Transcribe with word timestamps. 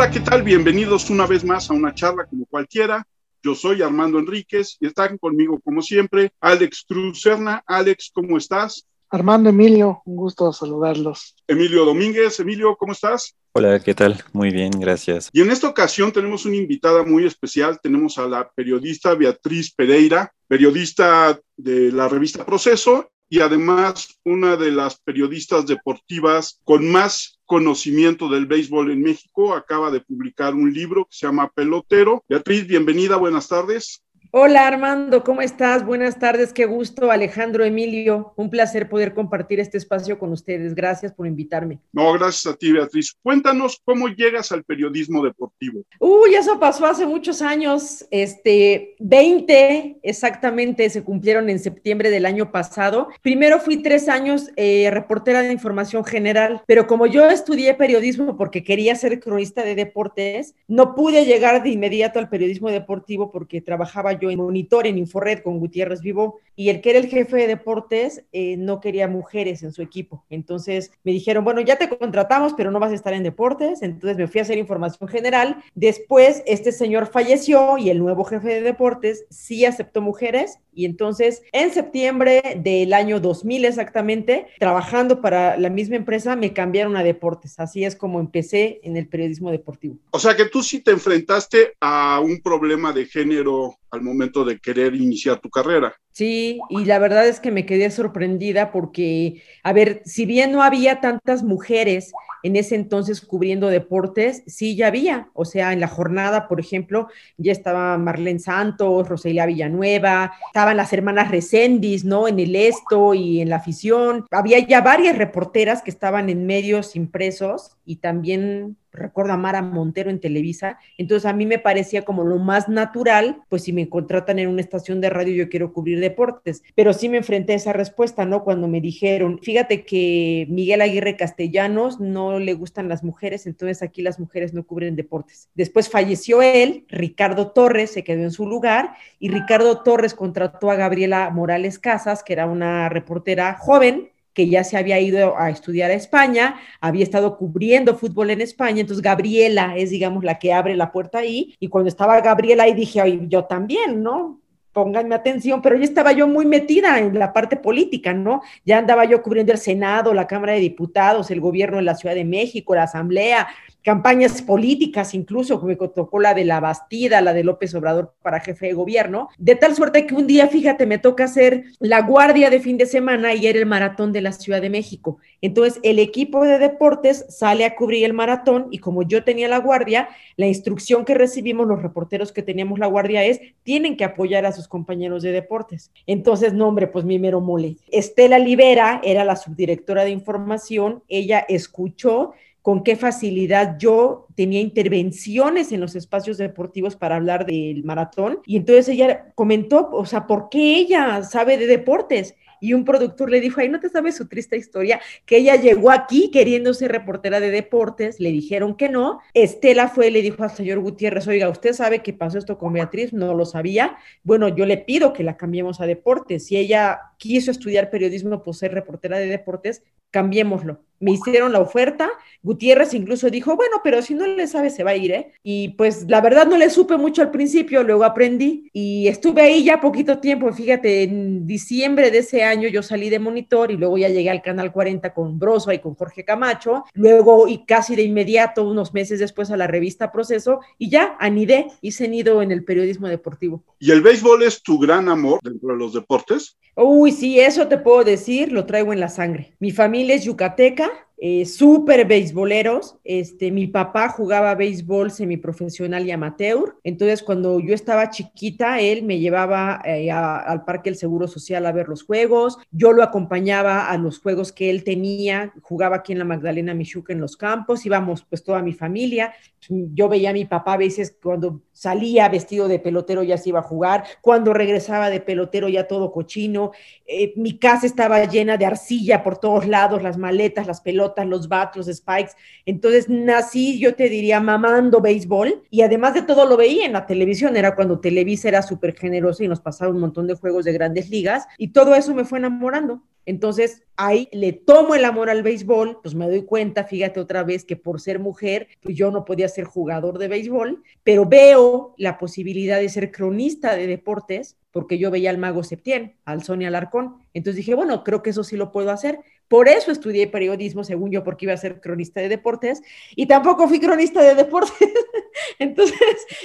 Hola, 0.00 0.10
¿qué 0.10 0.20
tal? 0.20 0.42
Bienvenidos 0.42 1.10
una 1.10 1.26
vez 1.26 1.44
más 1.44 1.70
a 1.70 1.74
una 1.74 1.94
charla 1.94 2.24
como 2.24 2.46
cualquiera. 2.46 3.06
Yo 3.42 3.54
soy 3.54 3.82
Armando 3.82 4.18
Enríquez 4.18 4.78
y 4.80 4.86
están 4.86 5.18
conmigo, 5.18 5.60
como 5.60 5.82
siempre, 5.82 6.32
Alex 6.40 6.86
Cruz 6.88 7.20
Serna. 7.20 7.62
Alex, 7.66 8.10
¿cómo 8.14 8.38
estás? 8.38 8.86
Armando 9.10 9.50
Emilio, 9.50 10.00
un 10.06 10.16
gusto 10.16 10.54
saludarlos. 10.54 11.36
Emilio 11.46 11.84
Domínguez, 11.84 12.40
Emilio, 12.40 12.74
¿cómo 12.76 12.92
estás? 12.92 13.36
Hola, 13.52 13.78
¿qué 13.80 13.92
tal? 13.92 14.24
Muy 14.32 14.50
bien, 14.50 14.70
gracias. 14.70 15.28
Y 15.34 15.42
en 15.42 15.50
esta 15.50 15.68
ocasión 15.68 16.10
tenemos 16.12 16.46
una 16.46 16.56
invitada 16.56 17.04
muy 17.04 17.26
especial. 17.26 17.78
Tenemos 17.82 18.16
a 18.16 18.26
la 18.26 18.48
periodista 18.48 19.14
Beatriz 19.14 19.74
Pereira, 19.74 20.32
periodista 20.48 21.38
de 21.58 21.92
la 21.92 22.08
revista 22.08 22.46
Proceso 22.46 23.10
y 23.32 23.40
además 23.40 24.18
una 24.24 24.56
de 24.56 24.72
las 24.72 24.98
periodistas 24.98 25.64
deportivas 25.64 26.60
con 26.64 26.90
más 26.90 27.38
conocimiento 27.46 28.28
del 28.28 28.46
béisbol 28.46 28.90
en 28.90 29.02
México. 29.02 29.54
Acaba 29.54 29.90
de 29.90 30.00
publicar 30.00 30.54
un 30.54 30.72
libro 30.72 31.04
que 31.04 31.16
se 31.16 31.26
llama 31.26 31.48
Pelotero. 31.48 32.24
Beatriz, 32.28 32.66
bienvenida, 32.66 33.16
buenas 33.16 33.46
tardes. 33.46 34.02
Hola 34.32 34.68
Armando, 34.68 35.24
¿cómo 35.24 35.42
estás? 35.42 35.84
Buenas 35.84 36.20
tardes, 36.20 36.52
qué 36.52 36.64
gusto. 36.64 37.10
Alejandro 37.10 37.64
Emilio, 37.64 38.32
un 38.36 38.48
placer 38.48 38.88
poder 38.88 39.12
compartir 39.12 39.58
este 39.58 39.76
espacio 39.76 40.20
con 40.20 40.30
ustedes. 40.30 40.76
Gracias 40.76 41.12
por 41.12 41.26
invitarme. 41.26 41.80
No, 41.92 42.12
gracias 42.12 42.54
a 42.54 42.56
ti, 42.56 42.70
Beatriz. 42.70 43.16
Cuéntanos 43.24 43.82
cómo 43.84 44.06
llegas 44.06 44.52
al 44.52 44.62
periodismo 44.62 45.24
deportivo. 45.24 45.82
Uy, 45.98 46.36
eso 46.36 46.60
pasó 46.60 46.86
hace 46.86 47.06
muchos 47.06 47.42
años, 47.42 48.06
este, 48.12 48.94
20 49.00 49.98
exactamente, 50.04 50.88
se 50.90 51.02
cumplieron 51.02 51.50
en 51.50 51.58
septiembre 51.58 52.08
del 52.10 52.24
año 52.24 52.52
pasado. 52.52 53.08
Primero 53.22 53.58
fui 53.58 53.78
tres 53.78 54.08
años 54.08 54.50
eh, 54.54 54.90
reportera 54.92 55.42
de 55.42 55.52
información 55.52 56.04
general, 56.04 56.62
pero 56.68 56.86
como 56.86 57.06
yo 57.06 57.28
estudié 57.28 57.74
periodismo 57.74 58.36
porque 58.36 58.62
quería 58.62 58.94
ser 58.94 59.18
cronista 59.18 59.64
de 59.64 59.74
deportes, 59.74 60.54
no 60.68 60.94
pude 60.94 61.24
llegar 61.24 61.64
de 61.64 61.70
inmediato 61.70 62.20
al 62.20 62.28
periodismo 62.28 62.70
deportivo 62.70 63.32
porque 63.32 63.60
trabajaba 63.60 64.19
yo 64.20 64.30
en 64.30 64.38
Monitor, 64.38 64.86
en 64.86 64.98
Inforred 64.98 65.40
con 65.42 65.58
Gutiérrez 65.58 66.00
Vivo, 66.00 66.38
y 66.54 66.68
el 66.68 66.80
que 66.80 66.90
era 66.90 66.98
el 66.98 67.08
jefe 67.08 67.36
de 67.36 67.46
deportes 67.46 68.24
eh, 68.32 68.56
no 68.58 68.80
quería 68.80 69.08
mujeres 69.08 69.62
en 69.62 69.72
su 69.72 69.80
equipo. 69.80 70.24
Entonces 70.28 70.92
me 71.04 71.12
dijeron, 71.12 71.42
bueno, 71.42 71.62
ya 71.62 71.76
te 71.76 71.88
contratamos, 71.88 72.52
pero 72.54 72.70
no 72.70 72.78
vas 72.78 72.92
a 72.92 72.96
estar 72.96 73.14
en 73.14 73.22
deportes. 73.22 73.82
Entonces 73.82 74.18
me 74.18 74.26
fui 74.26 74.40
a 74.40 74.42
hacer 74.42 74.58
información 74.58 75.08
general. 75.08 75.62
Después 75.74 76.42
este 76.46 76.72
señor 76.72 77.06
falleció 77.06 77.78
y 77.78 77.88
el 77.88 77.98
nuevo 77.98 78.24
jefe 78.24 78.48
de 78.48 78.60
deportes 78.60 79.24
sí 79.30 79.64
aceptó 79.64 80.02
mujeres. 80.02 80.58
Y 80.72 80.84
entonces 80.84 81.42
en 81.52 81.72
septiembre 81.72 82.60
del 82.62 82.92
año 82.92 83.20
2000 83.20 83.64
exactamente, 83.64 84.46
trabajando 84.58 85.20
para 85.20 85.56
la 85.56 85.70
misma 85.70 85.96
empresa, 85.96 86.36
me 86.36 86.52
cambiaron 86.52 86.96
a 86.96 87.02
deportes. 87.02 87.58
Así 87.58 87.84
es 87.84 87.96
como 87.96 88.20
empecé 88.20 88.80
en 88.82 88.96
el 88.96 89.08
periodismo 89.08 89.50
deportivo. 89.50 89.96
O 90.10 90.18
sea 90.18 90.36
que 90.36 90.46
tú 90.46 90.62
sí 90.62 90.80
te 90.80 90.90
enfrentaste 90.90 91.74
a 91.80 92.20
un 92.20 92.40
problema 92.40 92.92
de 92.92 93.06
género 93.06 93.76
al 93.90 94.02
momento 94.02 94.44
de 94.44 94.58
querer 94.58 94.94
iniciar 94.94 95.40
tu 95.40 95.50
carrera. 95.50 95.94
Sí, 96.12 96.60
y 96.68 96.84
la 96.84 96.98
verdad 96.98 97.26
es 97.28 97.40
que 97.40 97.50
me 97.50 97.66
quedé 97.66 97.90
sorprendida 97.90 98.72
porque, 98.72 99.42
a 99.62 99.72
ver, 99.72 100.02
si 100.04 100.26
bien 100.26 100.50
no 100.52 100.62
había 100.62 101.00
tantas 101.00 101.42
mujeres 101.42 102.12
en 102.42 102.56
ese 102.56 102.74
entonces 102.74 103.20
cubriendo 103.20 103.68
deportes, 103.68 104.42
sí 104.46 104.74
ya 104.76 104.88
había, 104.88 105.28
o 105.34 105.44
sea, 105.44 105.72
en 105.72 105.80
la 105.80 105.88
jornada, 105.88 106.48
por 106.48 106.58
ejemplo, 106.58 107.08
ya 107.36 107.52
estaba 107.52 107.96
Marlene 107.98 108.40
Santos, 108.40 109.08
Roselia 109.08 109.46
Villanueva, 109.46 110.32
estaban 110.46 110.76
las 110.76 110.92
hermanas 110.92 111.30
Recendis, 111.30 112.04
¿no? 112.04 112.28
En 112.28 112.40
el 112.40 112.56
esto 112.56 113.14
y 113.14 113.40
en 113.40 113.50
la 113.50 113.56
afición, 113.56 114.26
había 114.30 114.58
ya 114.58 114.80
varias 114.80 115.16
reporteras 115.16 115.82
que 115.82 115.90
estaban 115.90 116.28
en 116.30 116.46
medios 116.46 116.96
impresos 116.96 117.76
y 117.90 117.96
también 117.96 118.76
recuerdo 118.92 119.32
a 119.32 119.36
Mara 119.36 119.62
Montero 119.62 120.10
en 120.10 120.20
Televisa, 120.20 120.78
entonces 120.96 121.28
a 121.28 121.32
mí 121.32 121.44
me 121.44 121.58
parecía 121.58 122.02
como 122.02 122.22
lo 122.22 122.38
más 122.38 122.68
natural, 122.68 123.42
pues 123.48 123.64
si 123.64 123.72
me 123.72 123.88
contratan 123.88 124.38
en 124.38 124.48
una 124.48 124.60
estación 124.60 125.00
de 125.00 125.10
radio 125.10 125.34
yo 125.34 125.48
quiero 125.48 125.72
cubrir 125.72 125.98
deportes, 125.98 126.62
pero 126.76 126.92
sí 126.92 127.08
me 127.08 127.16
enfrenté 127.16 127.54
a 127.54 127.56
esa 127.56 127.72
respuesta, 127.72 128.24
¿no? 128.24 128.44
Cuando 128.44 128.68
me 128.68 128.80
dijeron, 128.80 129.40
fíjate 129.42 129.84
que 129.84 130.46
Miguel 130.50 130.82
Aguirre 130.82 131.16
Castellanos 131.16 131.98
no 131.98 132.38
le 132.38 132.54
gustan 132.54 132.88
las 132.88 133.02
mujeres, 133.02 133.44
entonces 133.48 133.82
aquí 133.82 134.02
las 134.02 134.20
mujeres 134.20 134.54
no 134.54 134.64
cubren 134.64 134.94
deportes. 134.94 135.48
Después 135.56 135.88
falleció 135.88 136.42
él, 136.42 136.84
Ricardo 136.90 137.50
Torres 137.50 137.90
se 137.90 138.04
quedó 138.04 138.22
en 138.22 138.30
su 138.30 138.46
lugar 138.46 138.94
y 139.18 139.30
Ricardo 139.30 139.82
Torres 139.82 140.14
contrató 140.14 140.70
a 140.70 140.76
Gabriela 140.76 141.28
Morales 141.30 141.80
Casas, 141.80 142.22
que 142.22 142.34
era 142.34 142.46
una 142.46 142.88
reportera 142.88 143.54
joven, 143.54 144.10
que 144.40 144.48
ya 144.48 144.64
se 144.64 144.78
había 144.78 144.98
ido 144.98 145.38
a 145.38 145.50
estudiar 145.50 145.90
a 145.90 145.94
España, 145.94 146.58
había 146.80 147.02
estado 147.02 147.36
cubriendo 147.36 147.94
fútbol 147.94 148.30
en 148.30 148.40
España, 148.40 148.80
entonces 148.80 149.02
Gabriela 149.02 149.74
es, 149.76 149.90
digamos, 149.90 150.24
la 150.24 150.38
que 150.38 150.54
abre 150.54 150.74
la 150.76 150.90
puerta 150.90 151.18
ahí, 151.18 151.54
y 151.60 151.68
cuando 151.68 151.88
estaba 151.88 152.18
Gabriela 152.22 152.62
ahí 152.62 152.72
dije, 152.72 153.20
yo 153.28 153.44
también, 153.44 154.02
¿no? 154.02 154.40
Pónganme 154.72 155.14
atención, 155.14 155.60
pero 155.60 155.76
ya 155.76 155.84
estaba 155.84 156.12
yo 156.12 156.26
muy 156.26 156.46
metida 156.46 156.98
en 156.98 157.18
la 157.18 157.34
parte 157.34 157.56
política, 157.56 158.14
¿no? 158.14 158.40
Ya 158.64 158.78
andaba 158.78 159.04
yo 159.04 159.20
cubriendo 159.20 159.52
el 159.52 159.58
Senado, 159.58 160.14
la 160.14 160.26
Cámara 160.26 160.54
de 160.54 160.60
Diputados, 160.60 161.30
el 161.30 161.40
gobierno 161.42 161.76
de 161.76 161.82
la 161.82 161.96
Ciudad 161.96 162.14
de 162.14 162.24
México, 162.24 162.74
la 162.74 162.84
Asamblea, 162.84 163.46
campañas 163.82 164.42
políticas, 164.42 165.14
incluso 165.14 165.60
me 165.62 165.76
tocó 165.76 166.20
la 166.20 166.34
de 166.34 166.44
la 166.44 166.60
Bastida, 166.60 167.20
la 167.20 167.32
de 167.32 167.44
López 167.44 167.74
Obrador 167.74 168.14
para 168.22 168.40
jefe 168.40 168.66
de 168.66 168.72
gobierno, 168.74 169.28
de 169.38 169.54
tal 169.54 169.74
suerte 169.74 170.06
que 170.06 170.14
un 170.14 170.26
día, 170.26 170.48
fíjate, 170.48 170.86
me 170.86 170.98
toca 170.98 171.24
hacer 171.24 171.64
la 171.78 172.02
guardia 172.02 172.50
de 172.50 172.60
fin 172.60 172.76
de 172.76 172.86
semana 172.86 173.34
y 173.34 173.46
era 173.46 173.58
el 173.58 173.66
maratón 173.66 174.12
de 174.12 174.20
la 174.20 174.32
Ciudad 174.32 174.60
de 174.60 174.70
México. 174.70 175.18
Entonces, 175.40 175.80
el 175.82 175.98
equipo 175.98 176.44
de 176.44 176.58
deportes 176.58 177.24
sale 177.28 177.64
a 177.64 177.74
cubrir 177.74 178.04
el 178.04 178.12
maratón 178.12 178.68
y 178.70 178.78
como 178.78 179.02
yo 179.02 179.24
tenía 179.24 179.48
la 179.48 179.58
guardia, 179.58 180.08
la 180.36 180.46
instrucción 180.46 181.04
que 181.04 181.14
recibimos 181.14 181.66
los 181.66 181.82
reporteros 181.82 182.32
que 182.32 182.42
teníamos 182.42 182.78
la 182.78 182.86
guardia 182.86 183.24
es, 183.24 183.40
tienen 183.62 183.96
que 183.96 184.04
apoyar 184.04 184.44
a 184.46 184.52
sus 184.52 184.68
compañeros 184.68 185.22
de 185.22 185.32
deportes. 185.32 185.90
Entonces, 186.06 186.52
no, 186.52 186.68
hombre, 186.68 186.86
pues 186.86 187.04
mi 187.04 187.18
mero 187.18 187.40
mole. 187.40 187.76
Estela 187.90 188.38
Libera 188.38 189.00
era 189.02 189.24
la 189.24 189.36
subdirectora 189.36 190.04
de 190.04 190.10
información, 190.10 191.02
ella 191.08 191.44
escuchó 191.48 192.32
con 192.62 192.82
qué 192.82 192.96
facilidad 192.96 193.76
yo 193.78 194.26
tenía 194.34 194.60
intervenciones 194.60 195.72
en 195.72 195.80
los 195.80 195.96
espacios 195.96 196.38
deportivos 196.38 196.96
para 196.96 197.16
hablar 197.16 197.46
del 197.46 197.84
maratón. 197.84 198.40
Y 198.46 198.56
entonces 198.56 198.88
ella 198.88 199.32
comentó, 199.34 199.90
o 199.92 200.06
sea, 200.06 200.26
¿por 200.26 200.48
qué 200.48 200.76
ella 200.76 201.22
sabe 201.22 201.58
de 201.58 201.66
deportes? 201.66 202.34
y 202.60 202.74
un 202.74 202.84
productor 202.84 203.30
le 203.30 203.40
dijo, 203.40 203.60
ay, 203.60 203.68
¿no 203.68 203.80
te 203.80 203.88
sabes 203.88 204.16
su 204.16 204.28
triste 204.28 204.56
historia? 204.56 205.00
Que 205.24 205.38
ella 205.38 205.56
llegó 205.56 205.90
aquí 205.90 206.30
queriendo 206.30 206.74
ser 206.74 206.92
reportera 206.92 207.40
de 207.40 207.50
deportes, 207.50 208.20
le 208.20 208.30
dijeron 208.30 208.76
que 208.76 208.88
no. 208.88 209.20
Estela 209.34 209.88
fue 209.88 210.08
y 210.08 210.10
le 210.10 210.22
dijo 210.22 210.42
al 210.42 210.50
señor 210.50 210.80
Gutiérrez, 210.80 211.26
oiga, 211.26 211.48
¿usted 211.48 211.72
sabe 211.72 212.02
que 212.02 212.12
pasó 212.12 212.38
esto 212.38 212.58
con 212.58 212.74
Beatriz? 212.74 213.12
No 213.12 213.34
lo 213.34 213.46
sabía. 213.46 213.96
Bueno, 214.22 214.48
yo 214.48 214.66
le 214.66 214.76
pido 214.76 215.12
que 215.12 215.24
la 215.24 215.36
cambiemos 215.36 215.80
a 215.80 215.86
deportes. 215.86 216.46
Si 216.46 216.56
ella 216.56 217.00
quiso 217.16 217.50
estudiar 217.50 217.90
periodismo 217.90 218.42
por 218.42 218.54
ser 218.54 218.72
reportera 218.72 219.18
de 219.18 219.26
deportes, 219.26 219.82
cambiémoslo. 220.10 220.80
Me 221.02 221.12
hicieron 221.12 221.52
la 221.52 221.60
oferta, 221.60 222.10
Gutiérrez 222.42 222.92
incluso 222.92 223.30
dijo, 223.30 223.56
bueno, 223.56 223.78
pero 223.82 224.02
si 224.02 224.12
no 224.12 224.26
le 224.26 224.46
sabe 224.46 224.68
se 224.68 224.84
va 224.84 224.90
a 224.90 224.96
ir, 224.96 225.12
¿eh? 225.12 225.32
Y 225.42 225.70
pues 225.70 226.04
la 226.08 226.20
verdad 226.20 226.46
no 226.46 226.58
le 226.58 226.68
supe 226.68 226.98
mucho 226.98 227.22
al 227.22 227.30
principio, 227.30 227.82
luego 227.82 228.04
aprendí 228.04 228.68
y 228.74 229.08
estuve 229.08 229.40
ahí 229.40 229.64
ya 229.64 229.80
poquito 229.80 230.18
tiempo, 230.18 230.52
fíjate, 230.52 231.04
en 231.04 231.46
diciembre 231.46 232.10
de 232.10 232.18
ese 232.18 232.44
año 232.44 232.68
yo 232.68 232.82
salí 232.82 233.08
de 233.08 233.18
monitor 233.18 233.70
y 233.70 233.78
luego 233.78 233.96
ya 233.96 234.10
llegué 234.10 234.28
al 234.28 234.42
Canal 234.42 234.72
40 234.72 235.14
con 235.14 235.38
Broso 235.38 235.72
y 235.72 235.78
con 235.78 235.94
Jorge 235.94 236.22
Camacho, 236.22 236.84
luego 236.92 237.48
y 237.48 237.64
casi 237.64 237.96
de 237.96 238.02
inmediato, 238.02 238.68
unos 238.68 238.92
meses 238.92 239.20
después 239.20 239.50
a 239.50 239.56
la 239.56 239.66
revista 239.66 240.12
Proceso 240.12 240.60
y 240.76 240.90
ya 240.90 241.16
anidé, 241.18 241.68
hice 241.80 242.08
nido 242.08 242.42
en 242.42 242.52
el 242.52 242.62
periodismo 242.62 243.08
deportivo. 243.08 243.64
¿Y 243.78 243.90
el 243.90 244.02
béisbol 244.02 244.42
es 244.42 244.62
tu 244.62 244.78
gran 244.78 245.08
amor 245.08 245.40
dentro 245.42 245.70
de 245.70 245.78
los 245.78 245.94
deportes? 245.94 246.58
Uy, 246.76 247.12
sí, 247.12 247.38
eso 247.38 247.66
te 247.68 247.78
puedo 247.78 248.04
decir, 248.04 248.52
lo 248.52 248.64
traigo 248.64 248.92
en 248.92 249.00
la 249.00 249.08
sangre. 249.08 249.54
Mi 249.58 249.70
familia 249.70 249.99
es 250.08 250.24
yucateca, 250.24 250.88
eh, 251.22 251.44
súper 251.44 252.06
beisboleros. 252.06 252.96
Este, 253.04 253.50
mi 253.50 253.66
papá 253.66 254.08
jugaba 254.08 254.54
béisbol 254.54 255.10
semiprofesional 255.10 256.06
y 256.06 256.12
amateur. 256.12 256.78
Entonces, 256.82 257.22
cuando 257.22 257.60
yo 257.60 257.74
estaba 257.74 258.08
chiquita, 258.08 258.80
él 258.80 259.02
me 259.02 259.18
llevaba 259.18 259.82
eh, 259.84 260.10
al 260.10 260.64
Parque 260.64 260.88
del 260.88 260.98
Seguro 260.98 261.28
Social 261.28 261.66
a 261.66 261.72
ver 261.72 261.88
los 261.88 262.04
juegos. 262.04 262.56
Yo 262.70 262.92
lo 262.92 263.02
acompañaba 263.02 263.90
a 263.90 263.98
los 263.98 264.18
juegos 264.18 264.50
que 264.50 264.70
él 264.70 264.82
tenía. 264.82 265.52
Jugaba 265.60 265.96
aquí 265.96 266.12
en 266.12 266.20
la 266.20 266.24
Magdalena 266.24 266.72
Michuca 266.72 267.12
en 267.12 267.20
los 267.20 267.36
campos. 267.36 267.84
Íbamos 267.84 268.24
pues 268.24 268.42
toda 268.42 268.62
mi 268.62 268.72
familia. 268.72 269.34
Yo 269.68 270.08
veía 270.08 270.30
a 270.30 270.32
mi 270.32 270.46
papá 270.46 270.72
a 270.72 270.78
veces 270.78 271.14
cuando 271.22 271.60
salía 271.70 272.30
vestido 272.30 272.66
de 272.66 272.78
pelotero 272.78 273.22
ya 273.22 273.36
se 273.36 273.50
iba 273.50 273.58
a 273.58 273.62
jugar. 273.62 274.04
Cuando 274.22 274.54
regresaba 274.54 275.10
de 275.10 275.20
pelotero 275.20 275.68
ya 275.68 275.86
todo 275.86 276.12
cochino. 276.12 276.72
Eh, 277.06 277.34
mi 277.36 277.58
casa 277.58 277.84
estaba 277.84 278.24
llena 278.24 278.56
de 278.56 278.64
arcilla 278.64 279.22
por 279.22 279.36
todos 279.36 279.66
lados, 279.66 280.02
las 280.02 280.16
maletas, 280.16 280.66
las 280.66 280.80
pelotas 280.80 281.09
los 281.24 281.48
bats, 281.48 281.76
los 281.76 281.86
spikes. 281.86 282.32
Entonces 282.66 283.08
nací, 283.08 283.78
yo 283.78 283.94
te 283.94 284.08
diría, 284.08 284.40
mamando 284.40 285.00
béisbol 285.00 285.62
y 285.70 285.82
además 285.82 286.14
de 286.14 286.22
todo 286.22 286.46
lo 286.46 286.56
veía 286.56 286.86
en 286.86 286.92
la 286.92 287.06
televisión. 287.06 287.56
Era 287.56 287.74
cuando 287.74 288.00
Televisa 288.00 288.48
era 288.48 288.62
súper 288.62 288.96
generoso 288.96 289.42
y 289.44 289.48
nos 289.48 289.60
pasaba 289.60 289.90
un 289.90 290.00
montón 290.00 290.26
de 290.26 290.34
juegos 290.34 290.64
de 290.64 290.72
grandes 290.72 291.10
ligas 291.10 291.46
y 291.58 291.68
todo 291.68 291.94
eso 291.94 292.14
me 292.14 292.24
fue 292.24 292.38
enamorando. 292.38 293.02
Entonces 293.26 293.82
ahí 293.96 294.28
le 294.32 294.52
tomo 294.52 294.94
el 294.94 295.04
amor 295.04 295.30
al 295.30 295.42
béisbol, 295.42 296.00
pues 296.02 296.14
me 296.14 296.26
doy 296.26 296.42
cuenta, 296.44 296.84
fíjate 296.84 297.20
otra 297.20 297.44
vez, 297.44 297.64
que 297.64 297.76
por 297.76 298.00
ser 298.00 298.18
mujer, 298.18 298.66
pues 298.82 298.96
yo 298.96 299.10
no 299.10 299.24
podía 299.24 299.48
ser 299.48 299.64
jugador 299.64 300.18
de 300.18 300.28
béisbol, 300.28 300.82
pero 301.04 301.26
veo 301.26 301.94
la 301.98 302.18
posibilidad 302.18 302.78
de 302.80 302.88
ser 302.88 303.12
cronista 303.12 303.76
de 303.76 303.86
deportes, 303.86 304.56
porque 304.72 304.98
yo 304.98 305.10
veía 305.10 305.30
al 305.30 305.38
mago 305.38 305.62
Septién, 305.62 306.16
al 306.24 306.42
Sonia 306.42 306.68
Alarcón. 306.68 307.16
Entonces 307.34 307.58
dije, 307.58 307.74
bueno, 307.74 308.04
creo 308.04 308.22
que 308.22 308.30
eso 308.30 308.42
sí 308.42 308.56
lo 308.56 308.72
puedo 308.72 308.90
hacer. 308.90 309.20
Por 309.50 309.66
eso 309.68 309.90
estudié 309.90 310.28
periodismo, 310.28 310.84
según 310.84 311.10
yo, 311.10 311.24
porque 311.24 311.44
iba 311.44 311.52
a 311.52 311.56
ser 311.56 311.80
cronista 311.80 312.20
de 312.20 312.28
deportes, 312.28 312.82
y 313.16 313.26
tampoco 313.26 313.66
fui 313.66 313.80
cronista 313.80 314.22
de 314.22 314.36
deportes. 314.36 314.72
Entonces, 315.58 315.98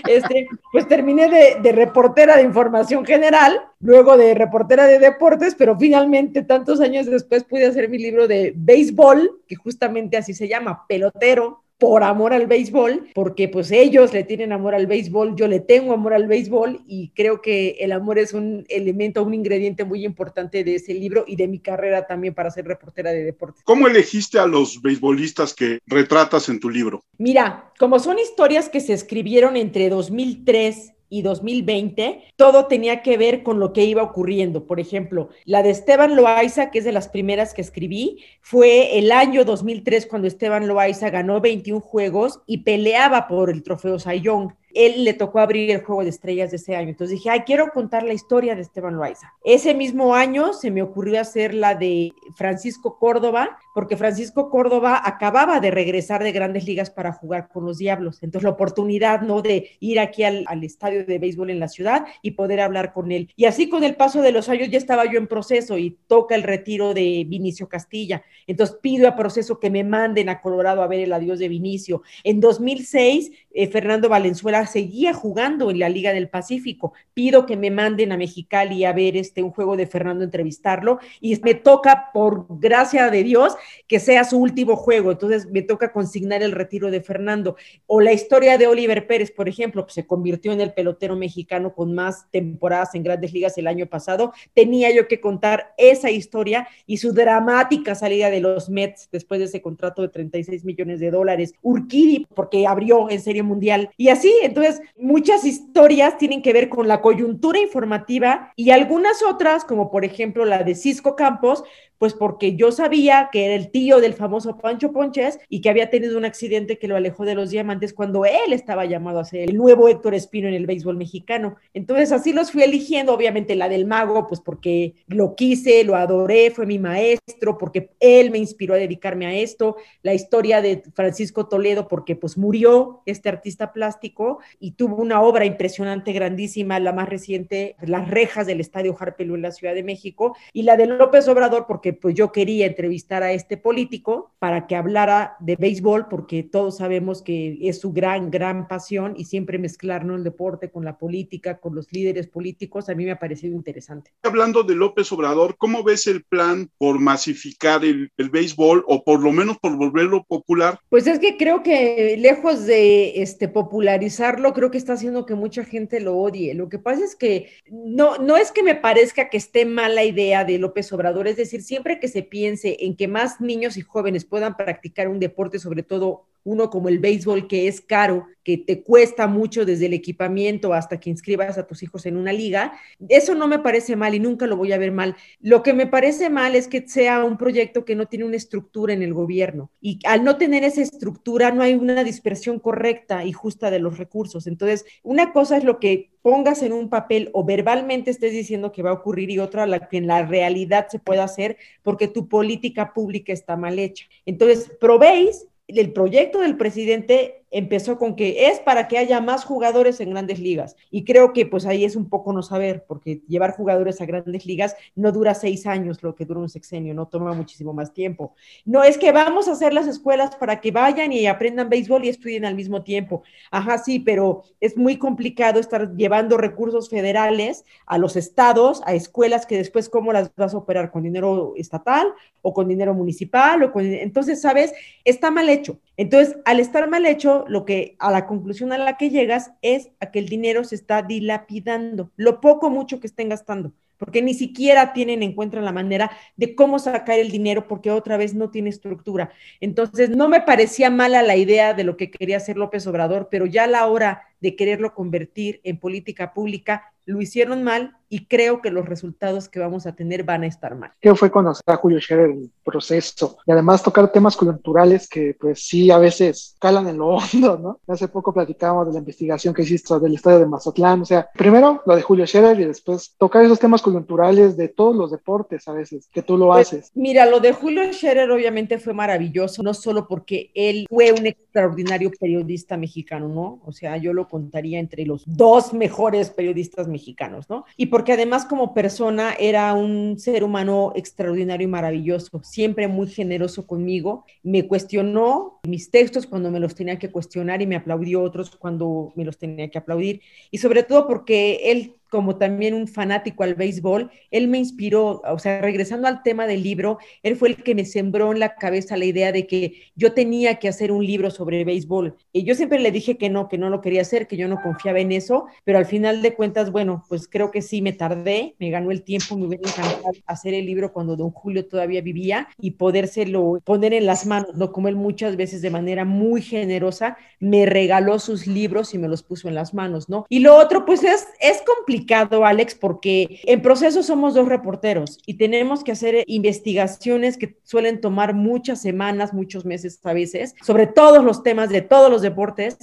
este, 0.07 0.47
pues 0.71 0.87
terminé 0.87 1.29
de, 1.29 1.57
de, 1.61 1.71
reportera 1.71 2.35
de 2.35 2.41
información 2.41 3.05
general, 3.05 3.61
luego 3.79 4.17
de 4.17 4.33
reportera 4.33 4.87
de 4.87 4.97
deportes, 4.97 5.53
pero 5.53 5.77
finalmente, 5.77 6.41
tantos 6.41 6.81
años 6.81 7.05
después, 7.05 7.43
pude 7.43 7.67
hacer 7.67 7.89
mi 7.89 7.99
libro 7.99 8.27
de 8.27 8.53
béisbol, 8.55 9.39
que 9.47 9.55
justamente 9.55 10.17
así 10.17 10.33
se 10.33 10.47
llama, 10.47 10.87
pelotero, 10.87 11.64
por 11.77 12.03
amor 12.03 12.33
al 12.33 12.47
béisbol, 12.47 13.09
porque 13.13 13.49
pues 13.49 13.71
ellos 13.71 14.13
le 14.13 14.23
tienen 14.23 14.51
amor 14.51 14.75
al 14.75 14.87
béisbol, 14.87 15.35
yo 15.35 15.47
le 15.47 15.59
tengo 15.59 15.93
amor 15.93 16.13
al 16.13 16.27
béisbol 16.27 16.81
y 16.87 17.09
creo 17.09 17.41
que 17.41 17.77
el 17.79 17.91
amor 17.91 18.17
es 18.17 18.33
un 18.33 18.65
elemento, 18.69 19.23
un 19.23 19.33
ingrediente 19.33 19.83
muy 19.83 20.05
importante 20.05 20.63
de 20.63 20.75
ese 20.75 20.93
libro 20.93 21.25
y 21.27 21.35
de 21.35 21.47
mi 21.47 21.59
carrera 21.59 22.07
también 22.07 22.33
para 22.33 22.51
ser 22.51 22.65
reportera 22.65 23.11
de 23.11 23.23
deportes. 23.23 23.63
¿Cómo 23.63 23.87
elegiste 23.87 24.39
a 24.39 24.47
los 24.47 24.81
beisbolistas 24.81 25.53
que 25.53 25.79
retratas 25.85 26.49
en 26.49 26.59
tu 26.59 26.69
libro? 26.69 27.03
Mira, 27.17 27.71
como 27.77 27.99
son 27.99 28.19
historias 28.19 28.69
que 28.69 28.79
se 28.79 28.93
escribieron 28.93 29.57
entre 29.57 29.89
2003 29.89 30.94
y 31.15 31.21
2020, 31.21 32.23
todo 32.35 32.65
tenía 32.65 33.01
que 33.01 33.15
ver 33.15 33.41
con 33.41 33.57
lo 33.57 33.71
que 33.71 33.85
iba 33.85 34.03
ocurriendo. 34.03 34.67
Por 34.67 34.81
ejemplo, 34.81 35.29
la 35.45 35.63
de 35.63 35.69
Esteban 35.69 36.17
Loaiza, 36.17 36.71
que 36.71 36.79
es 36.79 36.85
de 36.85 36.91
las 36.91 37.07
primeras 37.07 37.53
que 37.53 37.61
escribí, 37.61 38.19
fue 38.41 38.99
el 38.99 39.13
año 39.13 39.45
2003 39.45 40.07
cuando 40.07 40.27
Esteban 40.27 40.67
Loaiza 40.67 41.09
ganó 41.09 41.39
21 41.39 41.79
juegos 41.79 42.41
y 42.45 42.59
peleaba 42.59 43.29
por 43.29 43.49
el 43.49 43.63
trofeo 43.63 43.97
Sayón 43.97 44.55
él 44.75 45.05
le 45.05 45.13
tocó 45.13 45.39
abrir 45.39 45.71
el 45.71 45.83
juego 45.83 46.03
de 46.03 46.09
estrellas 46.09 46.51
de 46.51 46.57
ese 46.57 46.75
año. 46.75 46.89
Entonces 46.89 47.17
dije, 47.17 47.29
ay, 47.29 47.41
quiero 47.41 47.71
contar 47.71 48.03
la 48.03 48.13
historia 48.13 48.55
de 48.55 48.61
Esteban 48.61 48.95
Loaiza. 48.95 49.33
Ese 49.43 49.73
mismo 49.73 50.13
año 50.13 50.53
se 50.53 50.69
me 50.69 50.83
ocurrió 50.83 51.19
hacer 51.19 51.53
la 51.53 51.75
de 51.75 52.13
Francisco 52.35 52.99
Córdoba, 52.99 53.57
porque 53.73 53.97
Francisco 53.97 54.49
Córdoba 54.49 55.01
acababa 55.03 55.59
de 55.59 55.71
regresar 55.71 56.23
de 56.23 56.33
grandes 56.33 56.65
ligas 56.65 56.89
para 56.89 57.13
jugar 57.13 57.47
con 57.47 57.65
los 57.65 57.77
Diablos. 57.77 58.21
Entonces 58.21 58.43
la 58.43 58.51
oportunidad, 58.51 59.21
¿no? 59.21 59.41
De 59.41 59.71
ir 59.79 59.99
aquí 59.99 60.23
al, 60.23 60.45
estadio 60.63 61.05
de 61.05 61.19
béisbol 61.19 61.51
en 61.51 61.59
la 61.59 61.67
ciudad 61.67 62.05
y 62.21 62.31
poder 62.31 62.59
hablar 62.59 62.91
con 62.91 63.11
él. 63.11 63.29
Y 63.35 63.45
así 63.45 63.69
con 63.69 63.83
el 63.83 63.95
paso 63.95 64.21
de 64.21 64.31
los 64.31 64.49
años 64.49 64.69
ya 64.69 64.77
estaba 64.77 65.05
yo 65.05 65.17
en 65.17 65.27
proceso 65.27 65.77
y 65.77 65.97
toca 66.07 66.35
el 66.35 66.43
retiro 66.43 66.93
de 66.93 67.25
Vinicio 67.27 67.69
Castilla. 67.69 68.23
Entonces 68.47 68.77
pido 68.81 69.07
a 69.07 69.15
proceso 69.15 69.59
que 69.59 69.69
me 69.69 69.83
manden 69.83 70.29
a 70.29 70.41
Colorado 70.41 70.81
a 70.81 70.87
ver 70.87 70.99
el 70.99 71.13
adiós 71.13 71.39
de 71.39 71.47
Vinicio. 71.47 72.01
En 72.23 72.39
2006, 72.39 73.31
eh, 73.55 73.67
Fernando 73.67 74.09
Valenzuela 74.09 74.67
seguía 74.67 75.13
jugando 75.13 75.71
en 75.71 75.79
la 75.79 75.87
Liga 75.87 76.11
del 76.11 76.27
Pacífico. 76.27 76.93
Pido 77.13 77.45
que 77.45 77.55
me 77.55 77.71
manden 77.71 78.11
a 78.11 78.17
Mexicali 78.17 78.83
a 78.83 78.91
ver 78.91 79.15
este 79.15 79.41
un 79.41 79.51
juego 79.51 79.77
de 79.77 79.87
Fernando, 79.87 80.25
entrevistarlo 80.25 80.99
y 81.21 81.39
me 81.41 81.53
toca, 81.55 82.09
por 82.13 82.47
gracia 82.59 83.09
de 83.09 83.23
Dios, 83.23 83.55
que 83.87 84.01
sea 84.01 84.25
su 84.25 84.39
último 84.39 84.75
juego. 84.75 85.11
Entonces 85.11 85.49
me 85.49 85.61
toca 85.61 85.93
consignar 85.93 86.43
el 86.43 86.51
retiro 86.51 86.91
de 86.91 86.99
Fernando. 86.99 87.55
O 87.87 88.01
la 88.01 88.11
historia 88.11 88.57
de 88.57 88.67
Oliver 88.67 89.07
Pérez, 89.07 89.31
por 89.31 89.47
ejemplo, 89.47 89.85
que 89.85 89.93
se 89.93 90.05
convirtió 90.05 90.51
en 90.51 90.59
el 90.59 90.73
pelotero 90.73 91.15
mexicano 91.15 91.73
con 91.73 91.95
más 91.95 92.29
temporadas 92.31 92.93
en 92.93 93.03
grandes 93.03 93.31
ligas 93.31 93.57
el 93.57 93.67
año 93.67 93.85
pasado. 93.85 94.33
Tenía 94.53 94.93
yo 94.93 95.07
que 95.07 95.21
contar 95.21 95.73
esa 95.77 96.11
historia 96.11 96.67
y 96.85 96.97
su 96.97 97.13
dramática 97.13 97.95
salida 97.95 98.29
de 98.29 98.41
los 98.41 98.69
Mets 98.69 99.07
después 99.13 99.39
de 99.39 99.45
ese 99.45 99.61
contrato 99.61 100.01
de 100.01 100.09
36 100.09 100.65
millones 100.65 100.99
de 100.99 101.09
dólares. 101.09 101.53
Urquidi, 101.61 102.27
porque 102.35 102.67
abrió 102.67 103.09
en 103.09 103.21
Serie 103.21 103.44
Mundial. 103.45 103.91
Y 103.97 104.09
así, 104.09 104.33
entonces, 104.43 104.81
muchas 104.97 105.45
historias 105.45 106.17
tienen 106.17 106.41
que 106.41 106.53
ver 106.53 106.69
con 106.69 106.87
la 106.87 107.01
coyuntura 107.01 107.59
informativa 107.59 108.51
y 108.55 108.71
algunas 108.71 109.23
otras, 109.23 109.63
como 109.63 109.89
por 109.89 110.03
ejemplo 110.05 110.45
la 110.45 110.63
de 110.63 110.75
Cisco 110.75 111.15
Campos, 111.15 111.63
pues 112.05 112.13
porque 112.13 112.55
yo 112.55 112.71
sabía 112.71 113.29
que 113.31 113.45
era 113.45 113.55
el 113.55 113.71
tío 113.71 113.99
del 113.99 114.13
famoso 114.13 114.59
Pancho 114.59 114.91
Ponches 114.91 115.39
y 115.49 115.59
que 115.61 115.71
había 115.71 115.89
tenido 115.89 116.19
un 116.19 116.25
accidente 116.25 116.77
que 116.77 116.87
lo 116.87 116.95
alejó 116.95 117.25
de 117.25 117.33
los 117.33 117.49
diamantes 117.49 117.95
cuando 117.95 118.25
él 118.25 118.53
estaba 118.53 118.85
llamado 118.85 119.17
a 119.17 119.25
ser 119.25 119.49
el 119.49 119.57
nuevo 119.57 119.87
Héctor 119.87 120.13
Espino 120.13 120.47
en 120.47 120.53
el 120.53 120.67
béisbol 120.67 120.97
mexicano. 120.97 121.55
Entonces 121.73 122.11
así 122.11 122.31
los 122.31 122.51
fui 122.51 122.61
eligiendo, 122.61 123.11
obviamente 123.11 123.55
la 123.55 123.69
del 123.69 123.87
mago, 123.87 124.27
pues 124.27 124.39
porque 124.39 124.93
lo 125.07 125.33
quise, 125.33 125.83
lo 125.83 125.95
adoré, 125.95 126.51
fue 126.51 126.67
mi 126.67 126.77
maestro, 126.77 127.57
porque 127.57 127.89
él 127.99 128.29
me 128.29 128.37
inspiró 128.37 128.75
a 128.75 128.77
dedicarme 128.77 129.25
a 129.25 129.33
esto, 129.33 129.75
la 130.03 130.13
historia 130.13 130.61
de 130.61 130.83
Francisco 130.93 131.47
Toledo, 131.47 131.87
porque 131.87 132.15
pues 132.15 132.37
murió 132.37 133.01
este 133.07 133.29
artista 133.29 133.73
plástico 133.73 134.37
y 134.59 134.73
tuvo 134.73 134.97
una 134.97 135.23
obra 135.23 135.45
impresionante, 135.45 136.13
grandísima, 136.13 136.79
la 136.79 136.93
más 136.93 137.09
reciente, 137.09 137.75
Las 137.81 138.11
rejas 138.11 138.45
del 138.45 138.59
Estadio 138.59 138.95
Harpelú 138.99 139.33
en 139.33 139.41
la 139.41 139.51
Ciudad 139.51 139.73
de 139.73 139.81
México, 139.81 140.37
y 140.53 140.61
la 140.61 140.77
de 140.77 140.85
López 140.85 141.27
Obrador, 141.27 141.65
porque 141.67 141.94
pues 142.01 142.15
yo 142.15 142.31
quería 142.31 142.65
entrevistar 142.65 143.23
a 143.23 143.31
este 143.31 143.57
político 143.57 144.33
para 144.39 144.67
que 144.67 144.75
hablara 144.75 145.35
de 145.39 145.55
béisbol, 145.55 146.07
porque 146.09 146.43
todos 146.43 146.77
sabemos 146.77 147.21
que 147.21 147.57
es 147.61 147.79
su 147.79 147.91
gran, 147.91 148.31
gran 148.31 148.67
pasión 148.67 149.13
y 149.17 149.25
siempre 149.25 149.57
mezclar 149.57 150.05
¿no? 150.05 150.15
el 150.15 150.23
deporte 150.23 150.69
con 150.69 150.85
la 150.85 150.97
política, 150.97 151.59
con 151.59 151.75
los 151.75 151.91
líderes 151.91 152.27
políticos, 152.27 152.89
a 152.89 152.95
mí 152.95 153.05
me 153.05 153.11
ha 153.11 153.19
parecido 153.19 153.55
interesante. 153.55 154.11
Hablando 154.23 154.63
de 154.63 154.75
López 154.75 155.11
Obrador, 155.11 155.55
¿cómo 155.57 155.83
ves 155.83 156.07
el 156.07 156.23
plan 156.23 156.69
por 156.77 156.99
masificar 156.99 157.83
el, 157.83 158.11
el 158.17 158.29
béisbol 158.29 158.83
o 158.87 159.03
por 159.03 159.21
lo 159.21 159.31
menos 159.31 159.57
por 159.57 159.75
volverlo 159.75 160.23
popular? 160.23 160.79
Pues 160.89 161.07
es 161.07 161.19
que 161.19 161.37
creo 161.37 161.63
que 161.63 162.15
lejos 162.17 162.65
de 162.65 163.21
este, 163.21 163.47
popularizarlo, 163.47 164.53
creo 164.53 164.71
que 164.71 164.77
está 164.77 164.93
haciendo 164.93 165.25
que 165.25 165.35
mucha 165.35 165.63
gente 165.63 165.99
lo 165.99 166.17
odie. 166.17 166.53
Lo 166.53 166.69
que 166.69 166.79
pasa 166.79 167.03
es 167.03 167.15
que 167.15 167.49
no, 167.69 168.17
no 168.17 168.37
es 168.37 168.51
que 168.51 168.63
me 168.63 168.75
parezca 168.75 169.29
que 169.29 169.37
esté 169.37 169.65
mal 169.65 169.95
la 169.95 170.03
idea 170.03 170.45
de 170.45 170.57
López 170.57 170.91
Obrador, 170.93 171.27
es 171.27 171.37
decir, 171.37 171.61
siempre 171.75 171.99
que 171.99 172.07
se 172.07 172.23
piense 172.23 172.77
en 172.85 172.95
que 172.95 173.09
más 173.09 173.41
niños 173.41 173.75
y 173.75 173.81
jóvenes 173.81 174.23
puedan 174.23 174.55
practicar 174.55 175.09
un 175.09 175.19
deporte, 175.19 175.59
sobre 175.59 175.83
todo 175.83 176.25
uno 176.45 176.69
como 176.69 176.87
el 176.87 176.99
béisbol, 176.99 177.47
que 177.47 177.67
es 177.67 177.81
caro, 177.81 178.27
que 178.45 178.59
te 178.59 178.83
cuesta 178.83 179.25
mucho 179.27 179.65
desde 179.65 179.87
el 179.87 179.93
equipamiento 179.93 180.73
hasta 180.73 180.99
que 180.99 181.09
inscribas 181.09 181.57
a 181.57 181.65
tus 181.65 181.81
hijos 181.81 182.05
en 182.05 182.15
una 182.15 182.31
liga, 182.31 182.73
eso 183.09 183.33
no 183.33 183.47
me 183.47 183.57
parece 183.57 183.95
mal 183.95 184.13
y 184.13 184.19
nunca 184.19 184.45
lo 184.45 184.55
voy 184.55 184.71
a 184.71 184.77
ver 184.77 184.91
mal. 184.91 185.15
Lo 185.41 185.63
que 185.63 185.73
me 185.73 185.87
parece 185.87 186.29
mal 186.29 186.55
es 186.55 186.67
que 186.67 186.87
sea 186.87 187.23
un 187.23 187.37
proyecto 187.37 187.83
que 187.83 187.95
no 187.95 188.05
tiene 188.05 188.23
una 188.23 188.37
estructura 188.37 188.93
en 188.93 189.01
el 189.01 189.15
gobierno 189.15 189.71
y 189.81 189.99
al 190.05 190.23
no 190.23 190.37
tener 190.37 190.63
esa 190.63 190.83
estructura 190.83 191.51
no 191.51 191.63
hay 191.63 191.73
una 191.73 192.03
dispersión 192.03 192.59
correcta 192.59 193.25
y 193.25 193.33
justa 193.33 193.71
de 193.71 193.79
los 193.79 193.97
recursos. 193.97 194.45
Entonces, 194.45 194.85
una 195.01 195.33
cosa 195.33 195.57
es 195.57 195.63
lo 195.63 195.79
que 195.79 196.11
pongas 196.21 196.61
en 196.61 196.73
un 196.73 196.89
papel 196.89 197.31
o 197.33 197.43
verbalmente 197.43 198.11
estés 198.11 198.31
diciendo 198.31 198.71
que 198.71 198.83
va 198.83 198.91
a 198.91 198.93
ocurrir 198.93 199.31
y 199.31 199.39
otra 199.39 199.65
la 199.65 199.87
que 199.89 199.97
en 199.97 200.05
la 200.05 200.23
realidad 200.23 200.87
se 200.89 200.99
pueda 200.99 201.23
hacer 201.23 201.57
porque 201.81 202.07
tu 202.07 202.29
política 202.29 202.93
pública 202.93 203.33
está 203.33 203.57
mal 203.57 203.79
hecha. 203.79 204.05
Entonces, 204.27 204.71
probéis 204.79 205.47
el 205.67 205.93
proyecto 205.93 206.41
del 206.41 206.57
presidente 206.57 207.44
empezó 207.55 207.97
con 207.97 208.17
que 208.17 208.47
es 208.47 208.59
para 208.59 208.89
que 208.89 208.97
haya 208.97 209.21
más 209.21 209.45
jugadores 209.45 210.01
en 210.01 210.09
grandes 210.09 210.39
ligas. 210.39 210.75
Y 210.91 211.05
creo 211.05 211.31
que 211.31 211.45
pues 211.45 211.65
ahí 211.65 211.85
es 211.85 211.95
un 211.95 212.09
poco 212.09 212.33
no 212.33 212.43
saber, 212.43 212.83
porque 212.85 213.21
llevar 213.29 213.55
jugadores 213.55 214.01
a 214.01 214.05
grandes 214.05 214.45
ligas 214.45 214.75
no 214.93 215.13
dura 215.13 215.33
seis 215.33 215.65
años 215.65 216.03
lo 216.03 216.15
que 216.15 216.25
dura 216.25 216.41
un 216.41 216.49
sexenio, 216.49 216.93
no 216.93 217.07
toma 217.07 217.33
muchísimo 217.33 217.71
más 217.71 217.93
tiempo. 217.93 218.35
No 218.65 218.83
es 218.83 218.97
que 218.97 219.13
vamos 219.13 219.47
a 219.47 219.53
hacer 219.53 219.73
las 219.73 219.87
escuelas 219.87 220.35
para 220.35 220.59
que 220.59 220.71
vayan 220.71 221.13
y 221.13 221.27
aprendan 221.27 221.69
béisbol 221.69 222.03
y 222.03 222.09
estudien 222.09 222.43
al 222.43 222.55
mismo 222.55 222.83
tiempo. 222.83 223.23
Ajá, 223.51 223.77
sí, 223.77 223.99
pero 223.99 224.43
es 224.59 224.75
muy 224.75 224.97
complicado 224.97 225.61
estar 225.61 225.95
llevando 225.95 226.35
recursos 226.35 226.89
federales 226.89 227.63
a 227.85 227.97
los 227.97 228.17
estados, 228.17 228.81
a 228.85 228.95
escuelas 228.95 229.45
que 229.45 229.55
después 229.55 229.87
cómo 229.87 230.11
las 230.11 230.29
vas 230.35 230.53
a 230.53 230.57
operar 230.57 230.91
con 230.91 231.03
dinero 231.03 231.53
estatal 231.55 232.07
o 232.41 232.53
con 232.53 232.67
dinero 232.67 232.93
municipal 232.93 233.63
o 233.63 233.71
con 233.71 233.85
entonces, 233.85 234.41
¿sabes? 234.41 234.73
Está 235.05 235.31
mal 235.31 235.47
hecho. 235.47 235.79
Entonces, 235.97 236.37
al 236.45 236.59
estar 236.59 236.89
mal 236.89 237.05
hecho, 237.05 237.45
lo 237.47 237.65
que 237.65 237.95
a 237.99 238.11
la 238.11 238.25
conclusión 238.25 238.73
a 238.73 238.77
la 238.77 238.97
que 238.97 239.09
llegas 239.09 239.51
es 239.61 239.91
a 239.99 240.11
que 240.11 240.19
el 240.19 240.27
dinero 240.27 240.63
se 240.63 240.75
está 240.75 241.01
dilapidando, 241.01 242.11
lo 242.17 242.41
poco 242.41 242.69
mucho 242.69 242.99
que 242.99 243.07
estén 243.07 243.29
gastando, 243.29 243.73
porque 243.97 244.21
ni 244.21 244.33
siquiera 244.33 244.93
tienen 244.93 245.23
en 245.23 245.33
cuenta 245.33 245.61
la 245.61 245.71
manera 245.71 246.11
de 246.35 246.53
cómo 246.53 246.79
sacar 246.79 247.17
el 247.19 247.31
dinero 247.31 247.67
porque 247.67 247.91
otra 247.91 248.17
vez 248.17 248.33
no 248.33 248.51
tiene 248.51 248.69
estructura. 248.69 249.31
Entonces, 249.61 250.09
no 250.09 250.27
me 250.27 250.41
parecía 250.41 250.89
mala 250.89 251.21
la 251.21 251.37
idea 251.37 251.73
de 251.73 251.85
lo 251.85 251.95
que 251.95 252.11
quería 252.11 252.37
hacer 252.37 252.57
López 252.57 252.85
Obrador, 252.87 253.29
pero 253.31 253.45
ya 253.45 253.63
a 253.63 253.67
la 253.67 253.87
hora 253.87 254.23
de 254.41 254.55
quererlo 254.55 254.93
convertir 254.93 255.61
en 255.63 255.79
política 255.79 256.33
pública, 256.33 256.93
lo 257.05 257.21
hicieron 257.21 257.63
mal 257.63 257.95
y 258.09 258.25
creo 258.25 258.61
que 258.61 258.71
los 258.71 258.85
resultados 258.85 259.49
que 259.49 259.59
vamos 259.59 259.85
a 259.85 259.95
tener 259.95 260.23
van 260.23 260.43
a 260.43 260.47
estar 260.47 260.75
mal. 260.75 260.91
¿Qué 260.99 261.13
fue 261.15 261.31
conocer 261.31 261.63
a 261.67 261.75
Julio 261.75 261.99
Scherer 261.99 262.31
el 262.31 262.51
proceso? 262.63 263.37
Y 263.45 263.51
además 263.51 263.83
tocar 263.83 264.11
temas 264.11 264.35
coyunturales 264.35 265.07
que 265.07 265.35
pues 265.39 265.65
sí 265.65 265.91
a 265.91 265.97
veces 265.97 266.55
calan 266.59 266.87
en 266.87 266.97
lo 266.97 267.07
hondo, 267.17 267.57
¿no? 267.57 267.79
Hace 267.87 268.07
poco 268.07 268.33
platicábamos 268.33 268.87
de 268.87 268.93
la 268.93 268.99
investigación 268.99 269.53
que 269.53 269.63
hiciste 269.63 269.99
del 269.99 270.15
estadio 270.15 270.39
de 270.39 270.45
Mazatlán, 270.47 271.01
o 271.01 271.05
sea, 271.05 271.27
primero 271.33 271.81
lo 271.85 271.95
de 271.95 272.01
Julio 272.01 272.25
Scherer 272.25 272.59
y 272.59 272.65
después 272.65 273.13
tocar 273.17 273.43
esos 273.43 273.59
temas 273.59 273.81
coyunturales 273.81 274.57
de 274.57 274.69
todos 274.69 274.95
los 274.95 275.11
deportes 275.11 275.67
a 275.67 275.73
veces, 275.73 276.09
que 276.11 276.21
tú 276.21 276.37
lo 276.37 276.47
pues, 276.47 276.67
haces. 276.67 276.91
Mira, 276.95 277.25
lo 277.25 277.39
de 277.39 277.51
Julio 277.51 277.83
Scherer 277.91 278.29
obviamente 278.31 278.79
fue 278.79 278.93
maravilloso, 278.93 279.63
no 279.63 279.73
solo 279.73 280.07
porque 280.07 280.51
él 280.55 280.85
fue 280.89 281.11
un 281.11 281.25
extraordinario 281.27 282.11
periodista 282.19 282.77
mexicano, 282.77 283.27
¿no? 283.27 283.61
O 283.65 283.71
sea, 283.71 283.97
yo 283.97 284.13
lo 284.13 284.27
contaría 284.27 284.79
entre 284.79 285.05
los 285.05 285.23
dos 285.25 285.73
mejores 285.73 286.29
periodistas 286.29 286.87
mexicanos, 286.87 287.49
¿no? 287.49 287.65
Y 287.77 287.87
porque 287.95 288.11
además 288.11 288.43
como 288.43 288.73
persona 288.73 289.37
era 289.39 289.73
un 289.73 290.19
ser 290.19 290.43
humano 290.43 290.91
extraordinario 290.97 291.63
y 291.63 291.71
maravilloso, 291.71 292.43
siempre 292.43 292.89
muy 292.89 293.07
generoso 293.07 293.65
conmigo, 293.65 294.25
me 294.43 294.67
cuestionó 294.67 295.61
mis 295.63 295.89
textos 295.91 296.27
cuando 296.27 296.51
me 296.51 296.59
los 296.59 296.75
tenía 296.75 296.99
que 296.99 297.09
cuestionar 297.09 297.61
y 297.61 297.67
me 297.67 297.77
aplaudió 297.77 298.21
otros 298.21 298.53
cuando 298.57 299.13
me 299.15 299.23
los 299.23 299.37
tenía 299.37 299.69
que 299.69 299.77
aplaudir, 299.77 300.19
y 300.51 300.57
sobre 300.57 300.83
todo 300.83 301.07
porque 301.07 301.71
él 301.71 301.95
como 302.15 302.37
también 302.37 302.73
un 302.73 302.87
fanático 302.87 303.43
al 303.43 303.55
béisbol, 303.55 304.09
él 304.31 304.47
me 304.47 304.57
inspiró, 304.57 305.21
o 305.29 305.37
sea, 305.37 305.59
regresando 305.59 306.07
al 306.07 306.23
tema 306.23 306.47
del 306.47 306.63
libro, 306.63 306.97
él 307.23 307.35
fue 307.35 307.49
el 307.49 307.57
que 307.57 307.75
me 307.75 307.83
sembró 307.83 308.31
en 308.31 308.39
la 308.39 308.55
cabeza 308.55 308.95
la 308.95 309.03
idea 309.03 309.33
de 309.33 309.45
que 309.45 309.73
yo 309.97 310.13
tenía 310.13 310.55
que 310.55 310.69
hacer 310.69 310.93
un 310.93 311.05
libro 311.05 311.29
sobre 311.29 311.65
béisbol. 311.65 312.15
Y 312.31 312.45
yo 312.45 312.55
siempre 312.55 312.79
le 312.79 312.93
dije 312.93 313.17
que 313.17 313.29
no, 313.29 313.49
que 313.49 313.57
no 313.57 313.69
lo 313.69 313.81
quería 313.81 314.01
hacer, 314.01 314.27
que 314.27 314.37
yo 314.37 314.47
no 314.47 314.61
confiaba 314.61 315.01
en 315.01 315.11
eso, 315.11 315.47
pero 315.65 315.77
al 315.77 315.85
final 315.85 316.21
de 316.21 316.35
cuentas, 316.35 316.71
bueno, 316.71 317.03
pues 317.09 317.27
creo 317.27 317.51
que 317.51 317.61
sí 317.61 317.81
me 317.81 317.91
tardé, 317.91 318.55
me 318.59 318.69
ganó 318.69 318.91
el 318.91 319.03
tiempo, 319.03 319.35
me 319.35 319.47
hubiera 319.47 319.69
encantado 319.69 320.13
hacer 320.25 320.53
el 320.53 320.65
libro 320.65 320.93
cuando 320.93 321.17
don 321.17 321.31
Julio 321.31 321.67
todavía 321.67 321.99
vivía 321.99 322.47
y 322.57 322.71
podérselo 322.71 323.59
poner 323.65 323.93
en 323.93 324.05
las 324.05 324.25
manos, 324.25 324.55
¿no? 324.55 324.71
Como 324.71 324.87
él 324.87 324.95
muchas 324.95 325.35
veces 325.35 325.61
de 325.61 325.69
manera 325.69 326.05
muy 326.05 326.41
generosa 326.41 327.17
me 327.41 327.65
regaló 327.65 328.19
sus 328.19 328.47
libros 328.47 328.93
y 328.93 328.99
me 328.99 329.09
los 329.09 329.21
puso 329.21 329.49
en 329.49 329.55
las 329.55 329.73
manos, 329.73 330.07
¿no? 330.07 330.25
Y 330.29 330.39
lo 330.39 330.55
otro, 330.55 330.85
pues 330.85 331.03
es, 331.03 331.27
es 331.41 331.61
complicado 331.63 332.04
Alex, 332.45 332.75
porque 332.75 333.39
en 333.43 333.61
proceso 333.61 334.03
somos 334.03 334.33
dos 334.33 334.47
reporteros 334.47 335.19
y 335.25 335.35
tenemos 335.35 335.83
que 335.83 335.91
hacer 335.91 336.23
investigaciones 336.27 337.37
que 337.37 337.57
suelen 337.63 338.01
tomar 338.01 338.33
muchas 338.33 338.81
semanas, 338.81 339.33
muchos 339.33 339.65
meses 339.65 339.99
a 340.03 340.13
veces, 340.13 340.55
sobre 340.63 340.87
todos 340.87 341.23
los 341.23 341.43
temas 341.43 341.69
de 341.69 341.81
todos 341.81 342.09
los 342.09 342.21
deportes. 342.21 342.77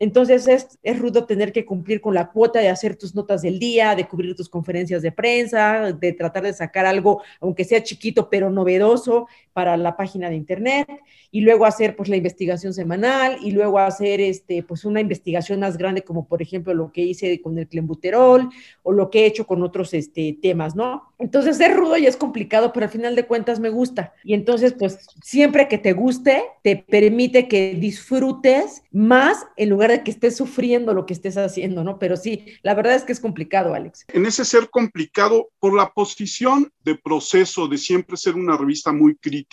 Entonces 0.00 0.48
es, 0.48 0.78
es, 0.82 0.98
rudo 0.98 1.24
tener 1.24 1.52
que 1.52 1.64
cumplir 1.64 2.00
con 2.00 2.14
la 2.14 2.30
cuota 2.30 2.58
de 2.58 2.68
hacer 2.68 2.96
tus 2.96 3.14
notas 3.14 3.42
del 3.42 3.60
día, 3.60 3.94
de 3.94 4.08
cubrir 4.08 4.34
tus 4.34 4.48
conferencias 4.48 5.02
de 5.02 5.12
prensa, 5.12 5.92
de 5.92 6.12
tratar 6.12 6.42
de 6.42 6.52
sacar 6.52 6.84
algo, 6.84 7.22
aunque 7.40 7.64
sea 7.64 7.82
chiquito, 7.82 8.28
pero 8.28 8.50
novedoso 8.50 9.28
para 9.54 9.76
la 9.78 9.96
página 9.96 10.28
de 10.28 10.36
internet, 10.36 10.86
y 11.30 11.40
luego 11.40 11.64
hacer 11.64 11.96
pues 11.96 12.08
la 12.08 12.16
investigación 12.16 12.74
semanal, 12.74 13.38
y 13.42 13.52
luego 13.52 13.78
hacer 13.78 14.20
este, 14.20 14.62
pues 14.62 14.84
una 14.84 15.00
investigación 15.00 15.60
más 15.60 15.78
grande, 15.78 16.02
como 16.02 16.28
por 16.28 16.42
ejemplo 16.42 16.74
lo 16.74 16.92
que 16.92 17.02
hice 17.02 17.40
con 17.40 17.58
el 17.58 17.68
clenbuterol, 17.68 18.50
o 18.82 18.92
lo 18.92 19.10
que 19.10 19.20
he 19.20 19.26
hecho 19.26 19.46
con 19.46 19.62
otros 19.62 19.94
este, 19.94 20.36
temas, 20.42 20.76
¿no? 20.76 21.04
Entonces 21.18 21.58
es 21.58 21.74
rudo 21.74 21.96
y 21.96 22.06
es 22.06 22.16
complicado, 22.16 22.72
pero 22.72 22.86
al 22.86 22.92
final 22.92 23.16
de 23.16 23.26
cuentas 23.26 23.60
me 23.60 23.70
gusta. 23.70 24.12
Y 24.24 24.34
entonces 24.34 24.74
pues 24.74 24.98
siempre 25.22 25.68
que 25.68 25.78
te 25.78 25.92
guste, 25.92 26.42
te 26.62 26.76
permite 26.76 27.48
que 27.48 27.74
disfrutes 27.74 28.82
más 28.90 29.46
en 29.56 29.70
lugar 29.70 29.90
de 29.90 30.02
que 30.02 30.10
estés 30.10 30.36
sufriendo 30.36 30.92
lo 30.94 31.06
que 31.06 31.14
estés 31.14 31.36
haciendo, 31.36 31.84
¿no? 31.84 31.98
Pero 31.98 32.16
sí, 32.16 32.46
la 32.62 32.74
verdad 32.74 32.94
es 32.94 33.04
que 33.04 33.12
es 33.12 33.20
complicado, 33.20 33.74
Alex. 33.74 34.04
En 34.08 34.26
ese 34.26 34.44
ser 34.44 34.68
complicado, 34.70 35.48
por 35.58 35.74
la 35.74 35.92
posición 35.92 36.72
de 36.84 36.96
proceso, 36.96 37.68
de 37.68 37.78
siempre 37.78 38.16
ser 38.16 38.34
una 38.34 38.56
revista 38.56 38.92
muy 38.92 39.14
crítica, 39.16 39.43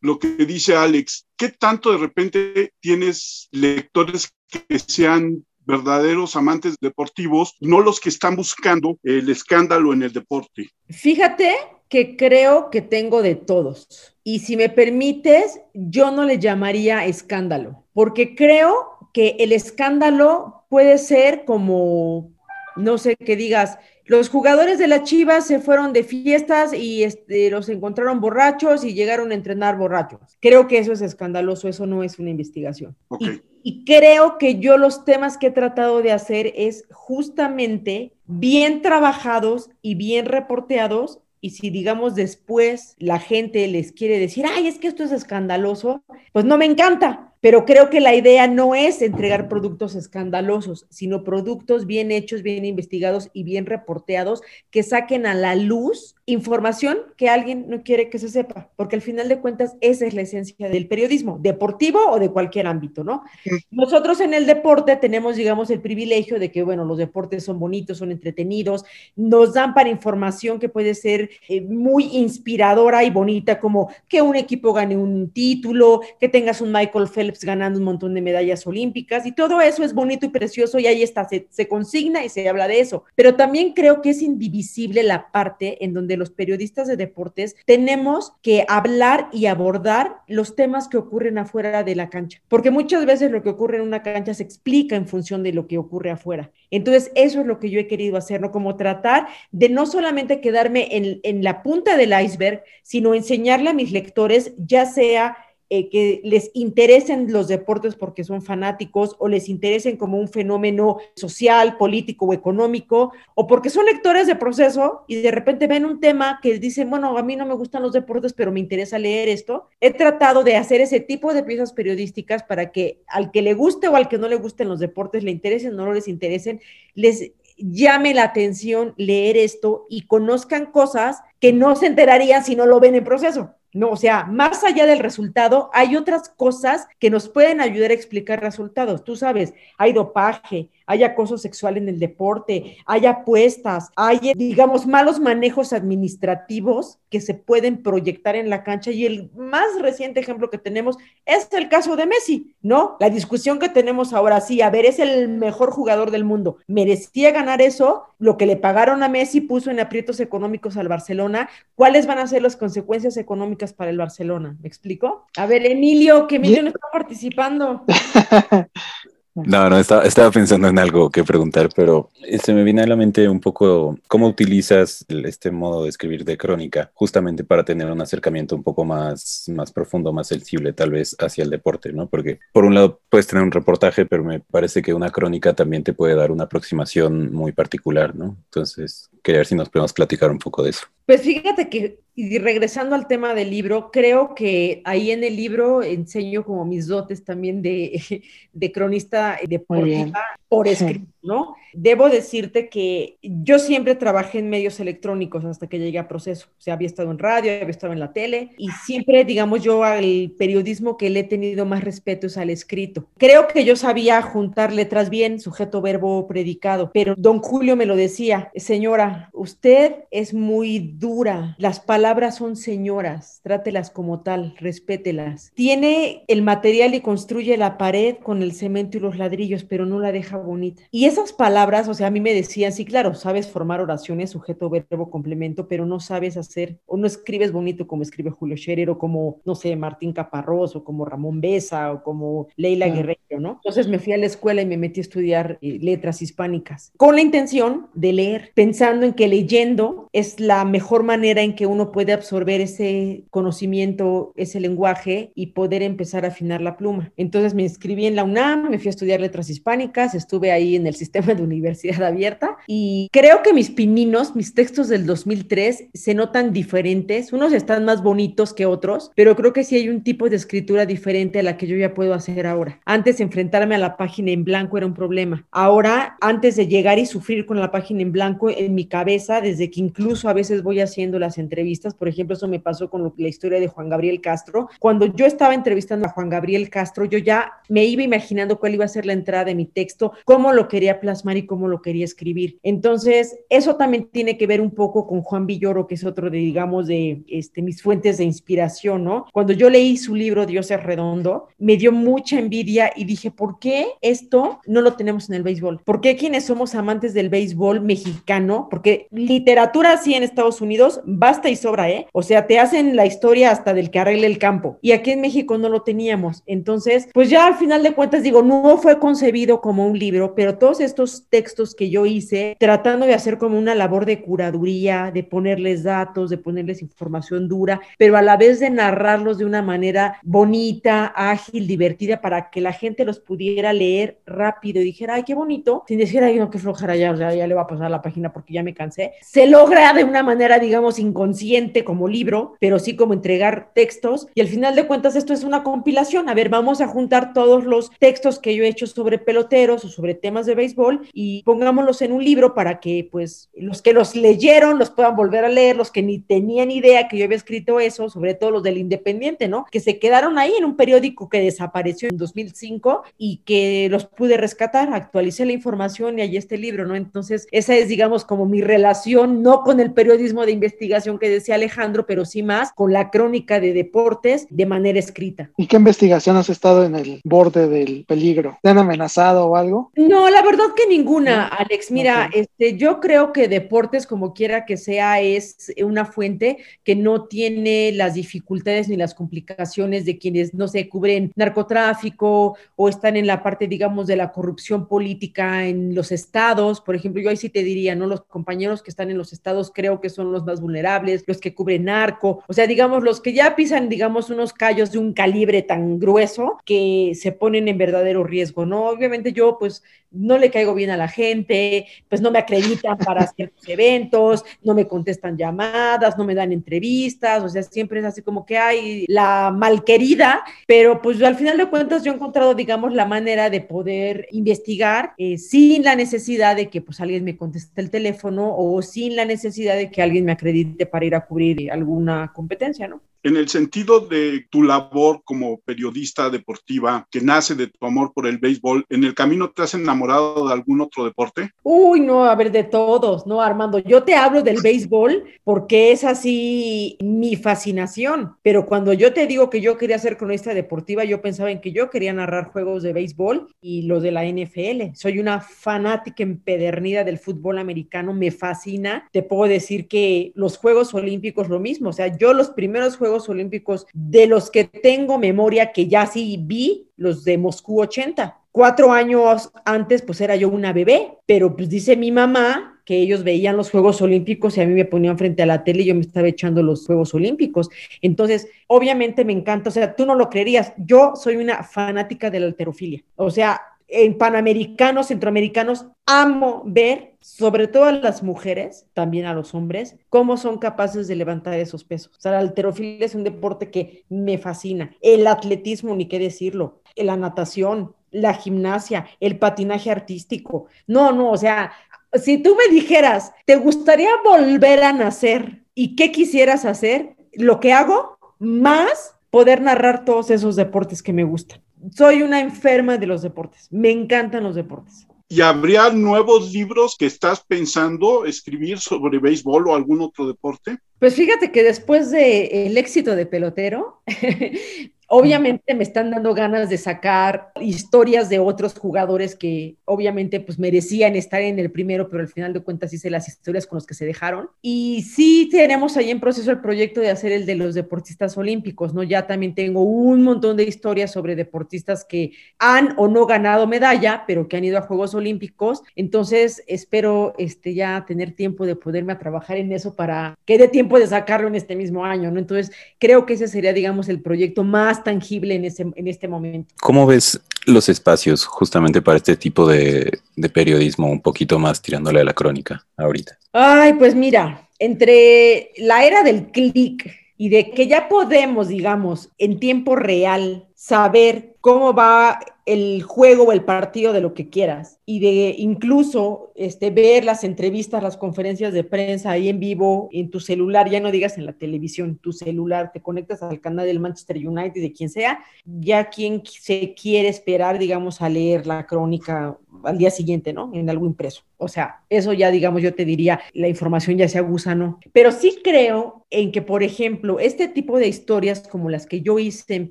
lo 0.00 0.18
que 0.18 0.28
dice 0.44 0.76
Alex, 0.76 1.26
¿qué 1.36 1.48
tanto 1.48 1.92
de 1.92 1.98
repente 1.98 2.72
tienes 2.80 3.48
lectores 3.52 4.32
que 4.48 4.78
sean 4.78 5.44
verdaderos 5.66 6.36
amantes 6.36 6.76
deportivos, 6.80 7.54
no 7.60 7.80
los 7.80 8.00
que 8.00 8.08
están 8.08 8.36
buscando 8.36 8.98
el 9.02 9.28
escándalo 9.28 9.92
en 9.92 10.02
el 10.02 10.12
deporte. 10.12 10.70
Fíjate 10.88 11.54
que 11.88 12.16
creo 12.16 12.70
que 12.70 12.82
tengo 12.82 13.22
de 13.22 13.34
todos. 13.34 14.16
Y 14.22 14.40
si 14.40 14.56
me 14.56 14.68
permites, 14.68 15.60
yo 15.74 16.10
no 16.10 16.24
le 16.24 16.38
llamaría 16.38 17.04
escándalo, 17.06 17.84
porque 17.92 18.34
creo 18.34 19.10
que 19.12 19.36
el 19.38 19.52
escándalo 19.52 20.64
puede 20.68 20.98
ser 20.98 21.44
como, 21.44 22.32
no 22.76 22.98
sé, 22.98 23.16
que 23.16 23.36
digas, 23.36 23.78
los 24.06 24.28
jugadores 24.28 24.78
de 24.78 24.86
la 24.86 25.02
Chivas 25.02 25.46
se 25.46 25.60
fueron 25.60 25.92
de 25.92 26.04
fiestas 26.04 26.74
y 26.74 27.04
este, 27.04 27.50
los 27.50 27.68
encontraron 27.68 28.20
borrachos 28.20 28.84
y 28.84 28.94
llegaron 28.94 29.30
a 29.30 29.34
entrenar 29.34 29.78
borrachos. 29.78 30.36
Creo 30.40 30.68
que 30.68 30.78
eso 30.78 30.92
es 30.92 31.00
escandaloso, 31.00 31.68
eso 31.68 31.86
no 31.86 32.02
es 32.02 32.18
una 32.18 32.30
investigación. 32.30 32.96
Y, 33.18 33.42
y, 33.62 33.84
creo 33.84 34.36
que 34.36 34.58
yo 34.58 34.76
los 34.76 35.04
temas 35.04 35.38
que 35.38 35.46
he 35.46 35.50
tratado 35.50 36.02
de 36.02 36.12
hacer 36.12 36.52
es 36.54 36.84
justamente 36.90 38.12
bien 38.26 38.82
trabajados 38.82 39.70
y 39.80 39.94
bien 39.94 40.26
reporteados. 40.26 41.20
Y 41.40 41.50
si 41.50 41.70
digamos 41.70 42.14
después 42.14 42.96
la 42.98 43.18
gente 43.18 43.66
les 43.68 43.92
quiere 43.92 44.18
decir, 44.18 44.44
ay, 44.46 44.66
es 44.66 44.78
que 44.78 44.88
esto 44.88 45.04
es 45.04 45.12
escandaloso, 45.12 46.02
pues 46.32 46.44
no 46.44 46.58
me 46.58 46.66
encanta, 46.66 47.33
pero 47.44 47.66
creo 47.66 47.90
que 47.90 48.00
la 48.00 48.14
idea 48.14 48.46
no 48.46 48.74
es 48.74 49.02
entregar 49.02 49.50
productos 49.50 49.96
escandalosos, 49.96 50.86
sino 50.88 51.24
productos 51.24 51.84
bien 51.84 52.10
hechos, 52.10 52.40
bien 52.40 52.64
investigados 52.64 53.28
y 53.34 53.44
bien 53.44 53.66
reporteados 53.66 54.40
que 54.70 54.82
saquen 54.82 55.26
a 55.26 55.34
la 55.34 55.54
luz 55.54 56.14
información 56.26 56.98
que 57.18 57.28
alguien 57.28 57.66
no 57.68 57.82
quiere 57.82 58.08
que 58.08 58.18
se 58.18 58.30
sepa, 58.30 58.70
porque 58.76 58.96
al 58.96 59.02
final 59.02 59.28
de 59.28 59.40
cuentas 59.40 59.76
esa 59.82 60.06
es 60.06 60.14
la 60.14 60.22
esencia 60.22 60.70
del 60.70 60.88
periodismo, 60.88 61.38
deportivo 61.40 62.00
o 62.08 62.18
de 62.18 62.30
cualquier 62.30 62.66
ámbito, 62.66 63.04
¿no? 63.04 63.24
Nosotros 63.70 64.20
en 64.20 64.32
el 64.32 64.46
deporte 64.46 64.96
tenemos, 64.96 65.36
digamos, 65.36 65.68
el 65.68 65.80
privilegio 65.80 66.38
de 66.38 66.50
que, 66.50 66.62
bueno, 66.62 66.86
los 66.86 66.96
deportes 66.96 67.44
son 67.44 67.58
bonitos, 67.58 67.98
son 67.98 68.10
entretenidos, 68.10 68.84
nos 69.16 69.52
dan 69.52 69.74
para 69.74 69.90
información 69.90 70.58
que 70.58 70.70
puede 70.70 70.94
ser 70.94 71.28
eh, 71.48 71.60
muy 71.60 72.04
inspiradora 72.16 73.04
y 73.04 73.10
bonita, 73.10 73.60
como 73.60 73.90
que 74.08 74.22
un 74.22 74.36
equipo 74.36 74.72
gane 74.72 74.96
un 74.96 75.30
título, 75.30 76.00
que 76.18 76.30
tengas 76.30 76.62
un 76.62 76.72
Michael 76.72 77.08
Phelps 77.08 77.44
ganando 77.44 77.78
un 77.78 77.84
montón 77.84 78.14
de 78.14 78.22
medallas 78.22 78.66
olímpicas 78.66 79.26
y 79.26 79.32
todo 79.32 79.60
eso 79.60 79.84
es 79.84 79.92
bonito 79.92 80.24
y 80.24 80.30
precioso 80.30 80.78
y 80.78 80.86
ahí 80.86 81.02
está, 81.02 81.28
se, 81.28 81.48
se 81.50 81.68
consigna 81.68 82.24
y 82.24 82.30
se 82.30 82.48
habla 82.48 82.66
de 82.66 82.80
eso. 82.80 83.04
Pero 83.14 83.34
también 83.34 83.74
creo 83.74 84.00
que 84.00 84.10
es 84.10 84.22
indivisible 84.22 85.02
la 85.02 85.30
parte 85.30 85.84
en 85.84 85.92
donde 85.92 86.13
los 86.16 86.30
periodistas 86.30 86.86
de 86.88 86.96
deportes 86.96 87.56
tenemos 87.66 88.32
que 88.42 88.64
hablar 88.68 89.28
y 89.32 89.46
abordar 89.46 90.16
los 90.26 90.56
temas 90.56 90.88
que 90.88 90.96
ocurren 90.96 91.38
afuera 91.38 91.82
de 91.82 91.94
la 91.94 92.10
cancha, 92.10 92.40
porque 92.48 92.70
muchas 92.70 93.06
veces 93.06 93.30
lo 93.30 93.42
que 93.42 93.50
ocurre 93.50 93.76
en 93.76 93.82
una 93.82 94.02
cancha 94.02 94.34
se 94.34 94.42
explica 94.42 94.96
en 94.96 95.06
función 95.06 95.42
de 95.42 95.52
lo 95.52 95.66
que 95.66 95.78
ocurre 95.78 96.10
afuera. 96.10 96.50
Entonces, 96.70 97.12
eso 97.14 97.40
es 97.40 97.46
lo 97.46 97.60
que 97.60 97.70
yo 97.70 97.78
he 97.80 97.86
querido 97.86 98.16
hacer, 98.16 98.40
¿no? 98.40 98.50
Como 98.50 98.76
tratar 98.76 99.28
de 99.52 99.68
no 99.68 99.86
solamente 99.86 100.40
quedarme 100.40 100.88
en, 100.90 101.20
en 101.22 101.44
la 101.44 101.62
punta 101.62 101.96
del 101.96 102.12
iceberg, 102.20 102.62
sino 102.82 103.14
enseñarle 103.14 103.70
a 103.70 103.74
mis 103.74 103.92
lectores, 103.92 104.54
ya 104.58 104.86
sea 104.86 105.36
eh, 105.70 105.88
que 105.88 106.20
les 106.24 106.50
interesen 106.54 107.32
los 107.32 107.48
deportes 107.48 107.96
porque 107.96 108.22
son 108.22 108.42
fanáticos 108.42 109.16
o 109.18 109.28
les 109.28 109.48
interesen 109.48 109.96
como 109.96 110.18
un 110.18 110.28
fenómeno 110.28 110.98
social, 111.16 111.76
político 111.76 112.26
o 112.26 112.32
económico, 112.32 113.12
o 113.34 113.46
porque 113.46 113.70
son 113.70 113.86
lectores 113.86 114.26
de 114.26 114.36
proceso 114.36 115.04
y 115.08 115.16
de 115.16 115.30
repente 115.30 115.66
ven 115.66 115.84
un 115.84 116.00
tema 116.00 116.38
que 116.42 116.58
dicen, 116.58 116.90
bueno, 116.90 117.16
a 117.16 117.22
mí 117.22 117.34
no 117.36 117.46
me 117.46 117.54
gustan 117.54 117.82
los 117.82 117.92
deportes, 117.92 118.32
pero 118.32 118.52
me 118.52 118.60
interesa 118.60 118.98
leer 118.98 119.28
esto. 119.28 119.68
He 119.80 119.92
tratado 119.92 120.44
de 120.44 120.56
hacer 120.56 120.80
ese 120.80 121.00
tipo 121.00 121.32
de 121.32 121.42
piezas 121.42 121.72
periodísticas 121.72 122.42
para 122.42 122.70
que 122.70 123.02
al 123.06 123.30
que 123.30 123.42
le 123.42 123.54
guste 123.54 123.88
o 123.88 123.96
al 123.96 124.08
que 124.08 124.18
no 124.18 124.28
le 124.28 124.36
gusten 124.36 124.68
los 124.68 124.80
deportes, 124.80 125.24
le 125.24 125.30
interesen 125.30 125.78
o 125.80 125.84
no 125.84 125.92
les 125.92 126.08
interesen, 126.08 126.60
les 126.94 127.32
llame 127.56 128.14
la 128.14 128.24
atención 128.24 128.94
leer 128.96 129.36
esto 129.36 129.86
y 129.88 130.06
conozcan 130.06 130.66
cosas 130.66 131.22
que 131.40 131.52
no 131.52 131.76
se 131.76 131.86
enterarían 131.86 132.44
si 132.44 132.56
no 132.56 132.66
lo 132.66 132.80
ven 132.80 132.94
en 132.94 133.04
proceso. 133.04 133.54
No, 133.74 133.90
o 133.90 133.96
sea, 133.96 134.24
más 134.24 134.62
allá 134.62 134.86
del 134.86 135.00
resultado, 135.00 135.68
hay 135.74 135.96
otras 135.96 136.28
cosas 136.28 136.86
que 137.00 137.10
nos 137.10 137.28
pueden 137.28 137.60
ayudar 137.60 137.90
a 137.90 137.94
explicar 137.94 138.40
resultados. 138.40 139.02
Tú 139.02 139.16
sabes, 139.16 139.52
hay 139.76 139.92
dopaje, 139.92 140.70
hay 140.86 141.02
acoso 141.02 141.38
sexual 141.38 141.76
en 141.76 141.88
el 141.88 141.98
deporte, 141.98 142.78
hay 142.86 143.06
apuestas, 143.06 143.90
hay, 143.96 144.32
digamos, 144.34 144.86
malos 144.86 145.20
manejos 145.20 145.72
administrativos 145.72 146.98
que 147.10 147.20
se 147.20 147.34
pueden 147.34 147.82
proyectar 147.82 148.36
en 148.36 148.50
la 148.50 148.64
cancha. 148.64 148.90
Y 148.90 149.06
el 149.06 149.30
más 149.36 149.66
reciente 149.80 150.20
ejemplo 150.20 150.50
que 150.50 150.58
tenemos 150.58 150.96
es 151.24 151.48
el 151.52 151.68
caso 151.68 151.96
de 151.96 152.06
Messi, 152.06 152.54
¿no? 152.60 152.96
La 153.00 153.10
discusión 153.10 153.58
que 153.58 153.68
tenemos 153.68 154.12
ahora, 154.12 154.40
sí, 154.40 154.60
a 154.62 154.70
ver, 154.70 154.84
es 154.84 154.98
el 154.98 155.28
mejor 155.28 155.70
jugador 155.70 156.10
del 156.10 156.24
mundo. 156.24 156.58
¿Merecía 156.66 157.30
ganar 157.30 157.62
eso? 157.62 158.04
Lo 158.18 158.36
que 158.36 158.46
le 158.46 158.56
pagaron 158.56 159.02
a 159.02 159.08
Messi 159.08 159.40
puso 159.40 159.70
en 159.70 159.80
aprietos 159.80 160.20
económicos 160.20 160.76
al 160.76 160.88
Barcelona. 160.88 161.48
¿Cuáles 161.74 162.06
van 162.06 162.18
a 162.18 162.26
ser 162.26 162.42
las 162.42 162.56
consecuencias 162.56 163.16
económicas 163.16 163.72
para 163.72 163.90
el 163.90 163.98
Barcelona? 163.98 164.56
¿Me 164.60 164.68
explico? 164.68 165.26
A 165.36 165.46
ver, 165.46 165.64
Emilio, 165.66 166.26
que 166.26 166.36
Emilio 166.36 166.62
no 166.62 166.68
está 166.68 166.88
participando. 166.92 167.84
No, 169.34 169.68
no, 169.68 169.78
estaba, 169.78 170.30
pensando 170.30 170.68
en 170.68 170.78
algo 170.78 171.10
que 171.10 171.24
preguntar, 171.24 171.68
pero 171.74 172.10
se 172.40 172.54
me 172.54 172.62
viene 172.62 172.82
a 172.82 172.86
la 172.86 172.94
mente 172.94 173.28
un 173.28 173.40
poco 173.40 173.98
cómo 174.06 174.28
utilizas 174.28 175.04
este 175.08 175.50
modo 175.50 175.82
de 175.82 175.88
escribir 175.88 176.24
de 176.24 176.38
crónica, 176.38 176.92
justamente 176.94 177.42
para 177.42 177.64
tener 177.64 177.90
un 177.90 178.00
acercamiento 178.00 178.54
un 178.54 178.62
poco 178.62 178.84
más, 178.84 179.46
más 179.48 179.72
profundo, 179.72 180.12
más 180.12 180.28
sensible 180.28 180.72
tal 180.72 180.90
vez 180.90 181.16
hacia 181.18 181.42
el 181.42 181.50
deporte, 181.50 181.92
¿no? 181.92 182.06
Porque 182.06 182.38
por 182.52 182.64
un 182.64 182.74
lado 182.74 183.00
puedes 183.08 183.26
tener 183.26 183.42
un 183.42 183.50
reportaje, 183.50 184.06
pero 184.06 184.22
me 184.22 184.38
parece 184.38 184.82
que 184.82 184.94
una 184.94 185.10
crónica 185.10 185.52
también 185.52 185.82
te 185.82 185.94
puede 185.94 186.14
dar 186.14 186.30
una 186.30 186.44
aproximación 186.44 187.34
muy 187.34 187.50
particular, 187.50 188.14
¿no? 188.14 188.36
Entonces, 188.44 189.10
quería 189.22 189.40
ver 189.40 189.46
si 189.46 189.56
nos 189.56 189.68
podemos 189.68 189.92
platicar 189.92 190.30
un 190.30 190.38
poco 190.38 190.62
de 190.62 190.70
eso. 190.70 190.86
Pues 191.06 191.22
fíjate 191.22 191.68
que, 191.68 192.00
y 192.14 192.38
regresando 192.38 192.94
al 192.94 193.06
tema 193.06 193.34
del 193.34 193.50
libro, 193.50 193.90
creo 193.90 194.34
que 194.34 194.80
ahí 194.84 195.10
en 195.10 195.22
el 195.22 195.36
libro 195.36 195.82
enseño 195.82 196.44
como 196.44 196.64
mis 196.64 196.86
dotes 196.86 197.24
también 197.24 197.60
de, 197.60 198.22
de 198.52 198.72
cronista 198.72 199.38
deportiva 199.46 200.20
por 200.48 200.66
escrito, 200.66 201.06
¿no? 201.24 201.56
Debo 201.72 202.08
decirte 202.08 202.68
que 202.68 203.18
yo 203.22 203.58
siempre 203.58 203.94
trabajé 203.94 204.38
en 204.38 204.50
medios 204.50 204.78
electrónicos 204.80 205.44
hasta 205.44 205.66
que 205.66 205.78
llegué 205.78 205.98
a 205.98 206.08
proceso. 206.08 206.48
O 206.58 206.60
sea, 206.60 206.74
había 206.74 206.86
estado 206.86 207.10
en 207.10 207.18
radio, 207.18 207.52
había 207.52 207.70
estado 207.70 207.92
en 207.92 208.00
la 208.00 208.12
tele 208.12 208.50
y 208.58 208.68
siempre, 208.84 209.24
digamos, 209.24 209.62
yo 209.62 209.82
al 209.84 210.32
periodismo 210.38 210.96
que 210.96 211.10
le 211.10 211.20
he 211.20 211.24
tenido 211.24 211.66
más 211.66 211.82
respeto 211.82 212.26
es 212.26 212.36
al 212.36 212.50
escrito. 212.50 213.08
Creo 213.18 213.48
que 213.48 213.64
yo 213.64 213.76
sabía 213.76 214.22
juntar 214.22 214.72
letras 214.72 215.10
bien, 215.10 215.40
sujeto, 215.40 215.80
verbo, 215.80 216.26
predicado, 216.26 216.90
pero 216.92 217.14
don 217.16 217.40
Julio 217.40 217.76
me 217.76 217.86
lo 217.86 217.96
decía, 217.96 218.50
señora, 218.54 219.30
usted 219.32 220.04
es 220.10 220.34
muy 220.34 220.78
dura, 220.78 221.56
las 221.58 221.80
palabras 221.80 222.36
son 222.36 222.56
señoras, 222.56 223.40
trátelas 223.42 223.90
como 223.90 224.20
tal, 224.20 224.54
respételas. 224.58 225.52
Tiene 225.54 226.24
el 226.28 226.42
material 226.42 226.94
y 226.94 227.00
construye 227.00 227.56
la 227.56 227.78
pared 227.78 228.16
con 228.22 228.42
el 228.42 228.52
cemento 228.52 228.96
y 228.96 229.00
los 229.00 229.16
ladrillos, 229.16 229.64
pero 229.64 229.86
no 229.86 229.98
la 229.98 230.12
deja 230.12 230.36
bonita. 230.36 230.82
Y 230.90 231.06
esas 231.14 231.32
palabras, 231.32 231.88
o 231.88 231.94
sea, 231.94 232.08
a 232.08 232.10
mí 232.10 232.20
me 232.20 232.34
decían, 232.34 232.72
sí, 232.72 232.84
claro, 232.84 233.14
sabes 233.14 233.48
formar 233.48 233.80
oraciones, 233.80 234.30
sujeto, 234.30 234.68
verbo, 234.68 235.10
complemento, 235.10 235.68
pero 235.68 235.86
no 235.86 236.00
sabes 236.00 236.36
hacer 236.36 236.78
o 236.86 236.96
no 236.96 237.06
escribes 237.06 237.52
bonito 237.52 237.86
como 237.86 238.02
escribe 238.02 238.30
Julio 238.30 238.56
Scherer 238.56 238.90
o 238.90 238.98
como, 238.98 239.40
no 239.44 239.54
sé, 239.54 239.74
Martín 239.76 240.12
Caparrós 240.12 240.76
o 240.76 240.84
como 240.84 241.04
Ramón 241.04 241.40
Besa 241.40 241.92
o 241.92 242.02
como 242.02 242.48
Leila 242.56 242.88
Guerrero, 242.88 243.40
¿no? 243.40 243.60
Entonces 243.64 243.88
me 243.88 243.98
fui 243.98 244.12
a 244.12 244.18
la 244.18 244.26
escuela 244.26 244.62
y 244.62 244.66
me 244.66 244.76
metí 244.76 245.00
a 245.00 245.02
estudiar 245.02 245.58
eh, 245.62 245.78
letras 245.80 246.20
hispánicas 246.20 246.92
con 246.96 247.14
la 247.14 247.20
intención 247.20 247.88
de 247.94 248.12
leer, 248.12 248.50
pensando 248.54 249.06
en 249.06 249.14
que 249.14 249.28
leyendo 249.28 250.03
es 250.14 250.38
la 250.38 250.64
mejor 250.64 251.02
manera 251.02 251.42
en 251.42 251.56
que 251.56 251.66
uno 251.66 251.90
puede 251.90 252.12
absorber 252.12 252.60
ese 252.60 253.24
conocimiento, 253.30 254.32
ese 254.36 254.60
lenguaje 254.60 255.32
y 255.34 255.48
poder 255.48 255.82
empezar 255.82 256.24
a 256.24 256.28
afinar 256.28 256.62
la 256.62 256.76
pluma. 256.76 257.12
Entonces 257.16 257.52
me 257.52 257.64
inscribí 257.64 258.06
en 258.06 258.14
la 258.14 258.22
UNAM, 258.22 258.70
me 258.70 258.78
fui 258.78 258.86
a 258.86 258.90
estudiar 258.90 259.20
letras 259.20 259.50
hispánicas, 259.50 260.14
estuve 260.14 260.52
ahí 260.52 260.76
en 260.76 260.86
el 260.86 260.94
sistema 261.04 261.34
de 261.34 261.42
universidad 261.42 262.04
abierta 262.04 262.56
y 262.68 263.08
creo 263.12 263.42
que 263.42 263.52
mis 263.52 263.70
pininos, 263.70 264.36
mis 264.36 264.54
textos 264.54 264.88
del 264.88 265.04
2003 265.04 265.88
se 265.92 266.14
notan 266.14 266.52
diferentes, 266.52 267.32
unos 267.32 267.52
están 267.52 267.84
más 267.84 268.00
bonitos 268.00 268.54
que 268.54 268.66
otros, 268.66 269.10
pero 269.16 269.34
creo 269.34 269.52
que 269.52 269.64
sí 269.64 269.74
hay 269.74 269.88
un 269.88 270.04
tipo 270.04 270.30
de 270.30 270.36
escritura 270.36 270.86
diferente 270.86 271.40
a 271.40 271.42
la 271.42 271.56
que 271.56 271.66
yo 271.66 271.76
ya 271.76 271.92
puedo 271.92 272.14
hacer 272.14 272.46
ahora. 272.46 272.80
Antes 272.84 273.18
enfrentarme 273.18 273.74
a 273.74 273.78
la 273.78 273.96
página 273.96 274.30
en 274.30 274.44
blanco 274.44 274.78
era 274.78 274.86
un 274.86 274.94
problema. 274.94 275.44
Ahora, 275.50 276.16
antes 276.20 276.54
de 276.54 276.68
llegar 276.68 277.00
y 277.00 277.06
sufrir 277.06 277.46
con 277.46 277.58
la 277.58 277.72
página 277.72 278.02
en 278.02 278.12
blanco 278.12 278.48
en 278.48 278.76
mi 278.76 278.86
cabeza, 278.86 279.40
desde 279.40 279.72
que 279.72 279.80
incluso 279.80 280.03
a 280.24 280.32
veces 280.32 280.62
voy 280.62 280.80
haciendo 280.80 281.18
las 281.18 281.38
entrevistas, 281.38 281.94
por 281.94 282.08
ejemplo, 282.08 282.36
eso 282.36 282.48
me 282.48 282.60
pasó 282.60 282.90
con 282.90 283.12
la 283.16 283.28
historia 283.28 283.60
de 283.60 283.68
Juan 283.68 283.88
Gabriel 283.88 284.20
Castro, 284.20 284.68
cuando 284.78 285.06
yo 285.06 285.26
estaba 285.26 285.54
entrevistando 285.54 286.06
a 286.06 286.10
Juan 286.10 286.28
Gabriel 286.28 286.68
Castro, 286.70 287.04
yo 287.04 287.18
ya 287.18 287.52
me 287.68 287.84
iba 287.84 288.02
imaginando 288.02 288.58
cuál 288.58 288.74
iba 288.74 288.84
a 288.84 288.88
ser 288.88 289.06
la 289.06 289.12
entrada 289.12 289.46
de 289.46 289.54
mi 289.54 289.66
texto, 289.66 290.12
cómo 290.24 290.52
lo 290.52 290.68
quería 290.68 291.00
plasmar 291.00 291.36
y 291.36 291.46
cómo 291.46 291.68
lo 291.68 291.82
quería 291.82 292.04
escribir. 292.04 292.58
Entonces, 292.62 293.36
eso 293.48 293.76
también 293.76 294.08
tiene 294.10 294.36
que 294.36 294.46
ver 294.46 294.60
un 294.60 294.70
poco 294.70 295.06
con 295.06 295.22
Juan 295.22 295.46
Villoro, 295.46 295.86
que 295.86 295.94
es 295.94 296.04
otro 296.04 296.30
de, 296.30 296.38
digamos, 296.38 296.86
de 296.86 297.22
este, 297.28 297.62
mis 297.62 297.82
fuentes 297.82 298.18
de 298.18 298.24
inspiración, 298.24 299.04
¿no? 299.04 299.26
Cuando 299.32 299.52
yo 299.52 299.70
leí 299.70 299.96
su 299.96 300.14
libro 300.14 300.46
Dios 300.46 300.70
es 300.70 300.82
redondo, 300.82 301.48
me 301.58 301.76
dio 301.76 301.92
mucha 301.92 302.38
envidia 302.38 302.92
y 302.94 303.04
dije, 303.04 303.30
¿por 303.30 303.58
qué 303.58 303.86
esto 304.00 304.60
no 304.66 304.80
lo 304.80 304.94
tenemos 304.94 305.28
en 305.28 305.36
el 305.36 305.42
béisbol? 305.42 305.80
¿Por 305.84 306.00
qué 306.00 306.16
quienes 306.16 306.44
somos 306.44 306.74
amantes 306.74 307.14
del 307.14 307.28
béisbol 307.28 307.80
mexicano? 307.80 308.68
Porque 308.70 309.06
literatura 309.10 309.93
así 309.94 310.14
en 310.14 310.22
Estados 310.22 310.60
Unidos 310.60 311.00
basta 311.04 311.48
y 311.48 311.56
sobra, 311.56 311.90
¿eh? 311.90 312.06
O 312.12 312.22
sea, 312.22 312.46
te 312.46 312.58
hacen 312.58 312.96
la 312.96 313.06
historia 313.06 313.50
hasta 313.50 313.74
del 313.74 313.90
que 313.90 313.98
arregle 313.98 314.26
el 314.26 314.38
campo. 314.38 314.78
Y 314.82 314.92
aquí 314.92 315.12
en 315.12 315.20
México 315.20 315.58
no 315.58 315.68
lo 315.68 315.82
teníamos. 315.82 316.42
Entonces, 316.46 317.08
pues 317.12 317.30
ya 317.30 317.46
al 317.46 317.54
final 317.56 317.82
de 317.82 317.94
cuentas 317.94 318.22
digo, 318.22 318.42
no 318.42 318.76
fue 318.78 318.98
concebido 318.98 319.60
como 319.60 319.86
un 319.86 319.98
libro, 319.98 320.34
pero 320.34 320.58
todos 320.58 320.80
estos 320.80 321.28
textos 321.28 321.74
que 321.74 321.90
yo 321.90 322.06
hice, 322.06 322.56
tratando 322.58 323.06
de 323.06 323.14
hacer 323.14 323.38
como 323.38 323.58
una 323.58 323.74
labor 323.74 324.06
de 324.06 324.22
curaduría, 324.22 325.10
de 325.12 325.24
ponerles 325.24 325.82
datos, 325.82 326.30
de 326.30 326.38
ponerles 326.38 326.82
información 326.82 327.48
dura, 327.48 327.80
pero 327.98 328.16
a 328.16 328.22
la 328.22 328.36
vez 328.36 328.60
de 328.60 328.70
narrarlos 328.70 329.38
de 329.38 329.44
una 329.44 329.62
manera 329.62 330.18
bonita, 330.22 331.06
ágil, 331.06 331.66
divertida, 331.66 332.20
para 332.20 332.50
que 332.50 332.60
la 332.60 332.72
gente 332.72 333.04
los 333.04 333.20
pudiera 333.20 333.72
leer 333.72 334.18
rápido 334.26 334.80
y 334.80 334.84
dijera, 334.84 335.14
ay, 335.14 335.22
qué 335.24 335.34
bonito, 335.34 335.84
sin 335.86 335.98
decir, 335.98 336.22
ay, 336.22 336.38
no, 336.38 336.50
qué 336.50 336.58
flojera, 336.58 336.96
ya, 336.96 337.14
ya, 337.14 337.34
ya 337.34 337.46
le 337.46 337.54
va 337.54 337.62
a 337.62 337.66
pasar 337.66 337.90
la 337.90 338.02
página 338.02 338.32
porque 338.32 338.54
ya 338.54 338.62
me 338.62 338.74
cansé. 338.74 339.12
Se 339.20 339.46
logra 339.46 339.83
de 339.92 340.04
una 340.04 340.22
manera, 340.22 340.58
digamos, 340.58 340.98
inconsciente 340.98 341.84
como 341.84 342.08
libro, 342.08 342.54
pero 342.60 342.78
sí 342.78 342.96
como 342.96 343.12
entregar 343.12 343.72
textos. 343.74 344.26
Y 344.34 344.40
al 344.40 344.48
final 344.48 344.74
de 344.74 344.86
cuentas, 344.86 345.16
esto 345.16 345.32
es 345.32 345.44
una 345.44 345.62
compilación. 345.62 346.28
A 346.28 346.34
ver, 346.34 346.48
vamos 346.48 346.80
a 346.80 346.88
juntar 346.88 347.32
todos 347.32 347.64
los 347.64 347.90
textos 347.98 348.38
que 348.38 348.54
yo 348.54 348.64
he 348.64 348.68
hecho 348.68 348.86
sobre 348.86 349.18
peloteros 349.18 349.84
o 349.84 349.88
sobre 349.88 350.14
temas 350.14 350.46
de 350.46 350.54
béisbol 350.54 351.08
y 351.12 351.42
pongámoslos 351.42 352.02
en 352.02 352.12
un 352.12 352.24
libro 352.24 352.54
para 352.54 352.80
que, 352.80 353.08
pues, 353.10 353.50
los 353.54 353.82
que 353.82 353.92
los 353.92 354.16
leyeron 354.16 354.78
los 354.78 354.90
puedan 354.90 355.16
volver 355.16 355.44
a 355.44 355.48
leer, 355.48 355.76
los 355.76 355.90
que 355.90 356.02
ni 356.02 356.18
tenían 356.18 356.70
idea 356.70 357.08
que 357.08 357.18
yo 357.18 357.24
había 357.24 357.36
escrito 357.36 357.80
eso, 357.80 358.08
sobre 358.08 358.34
todo 358.34 358.50
los 358.50 358.62
del 358.62 358.78
Independiente, 358.78 359.48
¿no? 359.48 359.66
Que 359.70 359.80
se 359.80 359.98
quedaron 359.98 360.38
ahí 360.38 360.52
en 360.56 360.64
un 360.64 360.76
periódico 360.76 361.28
que 361.28 361.40
desapareció 361.40 362.08
en 362.08 362.16
2005 362.16 363.02
y 363.18 363.38
que 363.44 363.88
los 363.90 364.06
pude 364.06 364.36
rescatar, 364.36 364.92
actualicé 364.92 365.44
la 365.44 365.52
información 365.52 366.18
y 366.18 366.22
ahí 366.22 366.36
está 366.36 366.54
el 366.54 366.62
libro, 366.62 366.86
¿no? 366.86 366.94
Entonces, 366.94 367.48
esa 367.50 367.74
es, 367.74 367.88
digamos, 367.88 368.24
como 368.24 368.46
mi 368.46 368.60
relación, 368.60 369.42
no 369.42 369.62
con 369.62 369.73
el 369.80 369.92
periodismo 369.92 370.46
de 370.46 370.52
investigación 370.52 371.18
que 371.18 371.28
decía 371.28 371.54
Alejandro, 371.54 372.06
pero 372.06 372.24
sí 372.24 372.42
más 372.42 372.72
con 372.72 372.92
la 372.92 373.10
crónica 373.10 373.60
de 373.60 373.72
deportes 373.72 374.46
de 374.50 374.66
manera 374.66 374.98
escrita. 374.98 375.50
¿Y 375.56 375.66
qué 375.66 375.76
investigación 375.76 376.36
has 376.36 376.48
estado 376.48 376.84
en 376.84 376.94
el 376.94 377.20
borde 377.24 377.68
del 377.68 378.04
peligro? 378.06 378.58
¿Te 378.62 378.70
han 378.70 378.78
amenazado 378.78 379.46
o 379.46 379.56
algo? 379.56 379.90
No, 379.96 380.30
la 380.30 380.42
verdad 380.42 380.74
que 380.76 380.86
ninguna, 380.88 381.46
Alex. 381.46 381.90
Mira, 381.90 382.30
este, 382.32 382.76
yo 382.76 383.00
creo 383.00 383.32
que 383.32 383.48
deportes, 383.48 384.06
como 384.06 384.34
quiera 384.34 384.64
que 384.64 384.76
sea, 384.76 385.20
es 385.20 385.72
una 385.82 386.04
fuente 386.04 386.58
que 386.82 386.96
no 386.96 387.26
tiene 387.26 387.92
las 387.92 388.14
dificultades 388.14 388.88
ni 388.88 388.96
las 388.96 389.14
complicaciones 389.14 390.04
de 390.04 390.18
quienes, 390.18 390.54
no 390.54 390.68
sé, 390.68 390.88
cubren 390.88 391.32
narcotráfico 391.36 392.56
o 392.76 392.88
están 392.88 393.16
en 393.16 393.26
la 393.26 393.42
parte, 393.42 393.68
digamos, 393.68 394.06
de 394.06 394.16
la 394.16 394.32
corrupción 394.32 394.88
política 394.88 395.66
en 395.66 395.94
los 395.94 396.12
estados. 396.12 396.80
Por 396.80 396.94
ejemplo, 396.94 397.22
yo 397.22 397.30
ahí 397.30 397.36
sí 397.36 397.48
te 397.48 397.62
diría, 397.62 397.94
¿no? 397.94 398.06
Los 398.06 398.22
compañeros 398.22 398.82
que 398.82 398.90
están 398.90 399.10
en 399.10 399.18
los 399.18 399.32
estados 399.32 399.53
creo 399.72 400.00
que 400.00 400.10
son 400.10 400.32
los 400.32 400.44
más 400.44 400.60
vulnerables, 400.60 401.24
los 401.26 401.38
que 401.38 401.54
cubren 401.54 401.84
narco, 401.84 402.42
o 402.46 402.52
sea, 402.52 402.66
digamos, 402.66 403.02
los 403.02 403.20
que 403.20 403.32
ya 403.32 403.56
pisan, 403.56 403.88
digamos, 403.88 404.30
unos 404.30 404.52
callos 404.52 404.92
de 404.92 404.98
un 404.98 405.12
calibre 405.12 405.62
tan 405.62 405.98
grueso 405.98 406.58
que 406.64 407.12
se 407.14 407.32
ponen 407.32 407.68
en 407.68 407.78
verdadero 407.78 408.24
riesgo, 408.24 408.66
¿no? 408.66 408.88
Obviamente 408.88 409.32
yo, 409.32 409.58
pues, 409.58 409.82
no 410.14 410.38
le 410.38 410.50
caigo 410.50 410.74
bien 410.74 410.90
a 410.90 410.96
la 410.96 411.08
gente, 411.08 411.86
pues 412.08 412.20
no 412.20 412.30
me 412.30 412.38
acreditan 412.38 412.96
para 412.96 413.26
ciertos 413.26 413.68
eventos, 413.68 414.44
no 414.62 414.74
me 414.74 414.86
contestan 414.86 415.36
llamadas, 415.36 416.16
no 416.16 416.24
me 416.24 416.34
dan 416.34 416.52
entrevistas, 416.52 417.42
o 417.42 417.48
sea, 417.48 417.62
siempre 417.62 418.00
es 418.00 418.06
así 418.06 418.22
como 418.22 418.46
que 418.46 418.56
hay 418.56 419.04
la 419.08 419.50
malquerida, 419.50 420.42
pero 420.66 421.02
pues 421.02 421.20
al 421.22 421.34
final 421.34 421.58
de 421.58 421.68
cuentas 421.68 422.04
yo 422.04 422.12
he 422.12 422.14
encontrado, 422.14 422.54
digamos, 422.54 422.94
la 422.94 423.06
manera 423.06 423.50
de 423.50 423.60
poder 423.60 424.28
investigar 424.30 425.14
eh, 425.18 425.36
sin 425.36 425.82
la 425.82 425.96
necesidad 425.96 426.56
de 426.56 426.68
que 426.70 426.80
pues 426.80 427.00
alguien 427.00 427.24
me 427.24 427.36
conteste 427.36 427.80
el 427.80 427.90
teléfono 427.90 428.54
o 428.56 428.80
sin 428.82 429.16
la 429.16 429.24
necesidad 429.24 429.43
de 429.74 429.90
que 429.90 430.02
alguien 430.02 430.24
me 430.24 430.32
acredite 430.32 430.86
para 430.86 431.04
ir 431.04 431.14
a 431.14 431.24
cubrir 431.26 431.70
alguna 431.70 432.32
competencia, 432.32 432.88
¿no? 432.88 433.02
En 433.24 433.38
el 433.38 433.48
sentido 433.48 434.00
de 434.00 434.46
tu 434.50 434.62
labor 434.62 435.22
como 435.24 435.58
periodista 435.60 436.28
deportiva 436.28 437.08
que 437.10 437.22
nace 437.22 437.54
de 437.54 437.68
tu 437.68 437.84
amor 437.86 438.12
por 438.14 438.26
el 438.26 438.38
béisbol, 438.38 438.84
¿en 438.90 439.02
el 439.02 439.14
camino 439.14 439.50
te 439.50 439.62
has 439.62 439.74
enamorado 439.74 440.46
de 440.46 440.52
algún 440.52 440.82
otro 440.82 441.04
deporte? 441.04 441.50
Uy, 441.62 442.00
no, 442.00 442.24
a 442.26 442.34
ver, 442.34 442.52
de 442.52 442.64
todos, 442.64 443.26
¿no, 443.26 443.40
Armando? 443.40 443.78
Yo 443.78 444.02
te 444.02 444.14
hablo 444.14 444.42
del 444.42 444.60
béisbol 444.60 445.24
porque 445.42 445.90
es 445.90 446.04
así 446.04 446.98
mi 447.02 447.36
fascinación, 447.36 448.36
pero 448.42 448.66
cuando 448.66 448.92
yo 448.92 449.14
te 449.14 449.26
digo 449.26 449.48
que 449.48 449.62
yo 449.62 449.78
quería 449.78 449.98
ser 449.98 450.18
cronista 450.18 450.52
deportiva, 450.52 451.04
yo 451.04 451.22
pensaba 451.22 451.50
en 451.50 451.62
que 451.62 451.72
yo 451.72 451.88
quería 451.88 452.12
narrar 452.12 452.52
juegos 452.52 452.82
de 452.82 452.92
béisbol 452.92 453.48
y 453.62 453.82
los 453.82 454.02
de 454.02 454.12
la 454.12 454.24
NFL. 454.26 454.94
Soy 454.94 455.18
una 455.18 455.40
fanática 455.40 456.22
empedernida 456.22 457.04
del 457.04 457.18
fútbol 457.18 457.58
americano, 457.58 458.12
me 458.12 458.30
fascina. 458.30 459.08
Te 459.12 459.22
puedo 459.22 459.48
decir 459.48 459.88
que 459.88 460.32
los 460.34 460.58
Juegos 460.58 460.92
Olímpicos 460.92 461.48
lo 461.48 461.58
mismo, 461.58 461.88
o 461.88 461.92
sea, 461.92 462.14
yo 462.16 462.34
los 462.34 462.50
primeros 462.50 462.98
Juegos 462.98 463.13
Olímpicos 463.28 463.86
de 463.92 464.26
los 464.26 464.50
que 464.50 464.64
tengo 464.64 465.18
memoria 465.18 465.72
que 465.72 465.88
ya 465.88 466.06
sí 466.06 466.38
vi, 466.40 466.88
los 466.96 467.24
de 467.24 467.38
Moscú 467.38 467.80
80 467.80 468.40
cuatro 468.54 468.92
años 468.92 469.50
antes, 469.64 470.00
pues 470.02 470.20
era 470.20 470.36
yo 470.36 470.48
una 470.48 470.72
bebé, 470.72 471.18
pero 471.26 471.56
pues 471.56 471.68
dice 471.68 471.96
mi 471.96 472.12
mamá 472.12 472.80
que 472.84 472.98
ellos 472.98 473.24
veían 473.24 473.56
los 473.56 473.72
Juegos 473.72 474.00
Olímpicos 474.00 474.56
y 474.56 474.60
a 474.60 474.66
mí 474.66 474.74
me 474.74 474.84
ponían 474.84 475.18
frente 475.18 475.42
a 475.42 475.46
la 475.46 475.64
tele 475.64 475.82
y 475.82 475.86
yo 475.86 475.94
me 475.96 476.02
estaba 476.02 476.28
echando 476.28 476.62
los 476.62 476.86
Juegos 476.86 477.12
Olímpicos. 477.14 477.68
Entonces, 478.00 478.46
obviamente 478.68 479.24
me 479.24 479.32
encanta, 479.32 479.70
o 479.70 479.72
sea, 479.72 479.96
tú 479.96 480.06
no 480.06 480.14
lo 480.14 480.30
creerías, 480.30 480.72
yo 480.76 481.14
soy 481.16 481.34
una 481.34 481.64
fanática 481.64 482.30
de 482.30 482.38
la 482.38 482.46
alterofilia, 482.46 483.02
o 483.16 483.28
sea, 483.28 483.60
en 483.88 484.16
panamericanos, 484.18 485.08
centroamericanos, 485.08 485.86
amo 486.06 486.62
ver, 486.66 487.14
sobre 487.20 487.68
todo 487.68 487.84
a 487.84 487.92
las 487.92 488.22
mujeres, 488.22 488.86
también 488.92 489.26
a 489.26 489.34
los 489.34 489.54
hombres, 489.54 489.96
cómo 490.08 490.36
son 490.36 490.58
capaces 490.58 491.08
de 491.08 491.16
levantar 491.16 491.54
esos 491.54 491.84
pesos. 491.84 492.12
O 492.16 492.20
sea, 492.20 492.32
la 492.32 492.38
alterofilia 492.38 493.06
es 493.06 493.14
un 493.14 493.24
deporte 493.24 493.70
que 493.70 494.04
me 494.08 494.38
fascina. 494.38 494.94
El 495.00 495.26
atletismo, 495.26 495.94
ni 495.94 496.06
qué 496.06 496.18
decirlo, 496.18 496.80
la 496.96 497.16
natación, 497.16 497.94
la 498.10 498.34
gimnasia, 498.34 499.06
el 499.20 499.38
patinaje 499.38 499.90
artístico. 499.90 500.66
No, 500.86 501.12
no, 501.12 501.30
o 501.30 501.36
sea, 501.36 501.72
si 502.12 502.38
tú 502.38 502.56
me 502.56 502.72
dijeras, 502.72 503.32
¿te 503.44 503.56
gustaría 503.56 504.10
volver 504.24 504.84
a 504.84 504.92
nacer 504.92 505.64
y 505.74 505.96
qué 505.96 506.12
quisieras 506.12 506.64
hacer? 506.64 507.16
Lo 507.32 507.58
que 507.58 507.72
hago, 507.72 508.18
más 508.38 509.16
poder 509.30 509.60
narrar 509.60 510.04
todos 510.04 510.30
esos 510.30 510.54
deportes 510.54 511.02
que 511.02 511.12
me 511.12 511.24
gustan. 511.24 511.63
Soy 511.92 512.22
una 512.22 512.40
enferma 512.40 512.96
de 512.96 513.06
los 513.06 513.22
deportes, 513.22 513.68
me 513.70 513.90
encantan 513.90 514.44
los 514.44 514.54
deportes. 514.54 515.06
¿Y 515.28 515.40
habría 515.40 515.90
nuevos 515.90 516.52
libros 516.52 516.96
que 516.98 517.06
estás 517.06 517.42
pensando 517.44 518.24
escribir 518.24 518.78
sobre 518.78 519.18
béisbol 519.18 519.68
o 519.68 519.74
algún 519.74 520.00
otro 520.02 520.26
deporte? 520.26 520.78
Pues 520.98 521.14
fíjate 521.14 521.50
que 521.50 521.62
después 521.62 522.10
del 522.10 522.76
éxito 522.76 523.16
de 523.16 523.26
pelotero, 523.26 524.02
Obviamente 525.08 525.74
me 525.74 525.82
están 525.82 526.10
dando 526.10 526.34
ganas 526.34 526.68
de 526.68 526.78
sacar 526.78 527.52
historias 527.60 528.28
de 528.28 528.38
otros 528.38 528.74
jugadores 528.78 529.34
que 529.34 529.76
obviamente 529.84 530.40
pues 530.40 530.58
merecían 530.58 531.16
estar 531.16 531.40
en 531.42 531.58
el 531.58 531.70
primero, 531.70 532.08
pero 532.08 532.22
al 532.22 532.28
final 532.28 532.52
de 532.52 532.60
cuentas 532.60 532.92
hice 532.92 533.10
las 533.10 533.28
historias 533.28 533.66
con 533.66 533.76
los 533.76 533.86
que 533.86 533.94
se 533.94 534.06
dejaron. 534.06 534.48
Y 534.62 535.02
sí 535.02 535.48
tenemos 535.50 535.96
ahí 535.96 536.10
en 536.10 536.20
proceso 536.20 536.50
el 536.50 536.60
proyecto 536.60 537.00
de 537.00 537.10
hacer 537.10 537.32
el 537.32 537.46
de 537.46 537.54
los 537.54 537.74
deportistas 537.74 538.36
olímpicos, 538.36 538.94
¿no? 538.94 539.02
Ya 539.02 539.26
también 539.26 539.54
tengo 539.54 539.82
un 539.82 540.22
montón 540.22 540.56
de 540.56 540.64
historias 540.64 541.12
sobre 541.12 541.36
deportistas 541.36 542.04
que 542.04 542.32
han 542.58 542.94
o 542.96 543.08
no 543.08 543.26
ganado 543.26 543.66
medalla, 543.66 544.24
pero 544.26 544.48
que 544.48 544.56
han 544.56 544.64
ido 544.64 544.78
a 544.78 544.82
Juegos 544.82 545.14
Olímpicos. 545.14 545.82
Entonces 545.96 546.62
espero 546.66 547.34
este, 547.38 547.74
ya 547.74 548.04
tener 548.06 548.32
tiempo 548.32 548.66
de 548.66 548.76
poderme 548.76 549.12
a 549.12 549.18
trabajar 549.18 549.56
en 549.56 549.72
eso 549.72 549.94
para 549.94 550.34
que 550.44 550.58
dé 550.58 550.68
tiempo 550.68 550.98
de 550.98 551.06
sacarlo 551.06 551.48
en 551.48 551.54
este 551.54 551.76
mismo 551.76 552.04
año, 552.04 552.30
¿no? 552.30 552.38
Entonces 552.38 552.72
creo 552.98 553.26
que 553.26 553.34
ese 553.34 553.48
sería, 553.48 553.72
digamos, 553.72 554.08
el 554.08 554.22
proyecto 554.22 554.64
más 554.64 554.93
tangible 555.02 555.54
en, 555.54 555.64
ese, 555.64 555.86
en 555.94 556.08
este 556.08 556.28
momento. 556.28 556.74
¿Cómo 556.80 557.06
ves 557.06 557.40
los 557.66 557.88
espacios 557.88 558.44
justamente 558.44 559.02
para 559.02 559.16
este 559.16 559.36
tipo 559.36 559.66
de, 559.66 560.20
de 560.36 560.48
periodismo 560.48 561.10
un 561.10 561.20
poquito 561.20 561.58
más 561.58 561.80
tirándole 561.82 562.20
a 562.20 562.24
la 562.24 562.34
crónica 562.34 562.84
ahorita? 562.96 563.38
Ay, 563.52 563.94
pues 563.94 564.14
mira, 564.14 564.68
entre 564.78 565.70
la 565.78 566.04
era 566.04 566.22
del 566.22 566.50
clic 566.50 567.10
y 567.36 567.48
de 567.48 567.70
que 567.70 567.88
ya 567.88 568.08
podemos, 568.08 568.68
digamos, 568.68 569.30
en 569.38 569.58
tiempo 569.58 569.96
real 569.96 570.66
saber 570.74 571.56
cómo 571.60 571.94
va 571.94 572.38
el 572.66 573.02
juego 573.02 573.44
o 573.44 573.52
el 573.52 573.64
partido 573.64 574.12
de 574.12 574.22
lo 574.22 574.32
que 574.32 574.48
quieras 574.48 574.98
y 575.04 575.20
de 575.20 575.54
incluso 575.58 576.52
este, 576.54 576.90
ver 576.90 577.24
las 577.24 577.44
entrevistas, 577.44 578.02
las 578.02 578.16
conferencias 578.16 578.72
de 578.72 578.84
prensa 578.84 579.32
ahí 579.32 579.50
en 579.50 579.60
vivo 579.60 580.08
en 580.12 580.30
tu 580.30 580.40
celular, 580.40 580.88
ya 580.88 581.00
no 581.00 581.10
digas 581.10 581.36
en 581.36 581.44
la 581.44 581.52
televisión, 581.52 582.16
tu 582.16 582.32
celular, 582.32 582.90
te 582.92 583.02
conectas 583.02 583.42
al 583.42 583.60
canal 583.60 583.86
del 583.86 584.00
Manchester 584.00 584.36
United, 584.36 584.80
de 584.80 584.92
quien 584.92 585.10
sea, 585.10 585.40
ya 585.64 586.08
quien 586.08 586.42
se 586.46 586.94
quiere 586.94 587.28
esperar, 587.28 587.78
digamos, 587.78 588.22
a 588.22 588.30
leer 588.30 588.66
la 588.66 588.86
crónica 588.86 589.58
al 589.84 589.98
día 589.98 590.10
siguiente, 590.10 590.52
¿no? 590.52 590.70
En 590.72 590.88
algo 590.88 591.04
impreso. 591.04 591.42
O 591.64 591.68
sea, 591.68 592.02
eso 592.08 592.32
ya, 592.32 592.50
digamos, 592.50 592.82
yo 592.82 592.94
te 592.94 593.04
diría, 593.04 593.40
la 593.52 593.68
información 593.68 594.18
ya 594.18 594.28
sea 594.28 594.42
gusano. 594.42 595.00
Pero 595.12 595.32
sí 595.32 595.58
creo 595.62 596.26
en 596.30 596.52
que, 596.52 596.62
por 596.62 596.82
ejemplo, 596.82 597.38
este 597.38 597.68
tipo 597.68 597.98
de 597.98 598.08
historias 598.08 598.68
como 598.68 598.90
las 598.90 599.06
que 599.06 599.20
yo 599.20 599.38
hice 599.38 599.74
en 599.74 599.90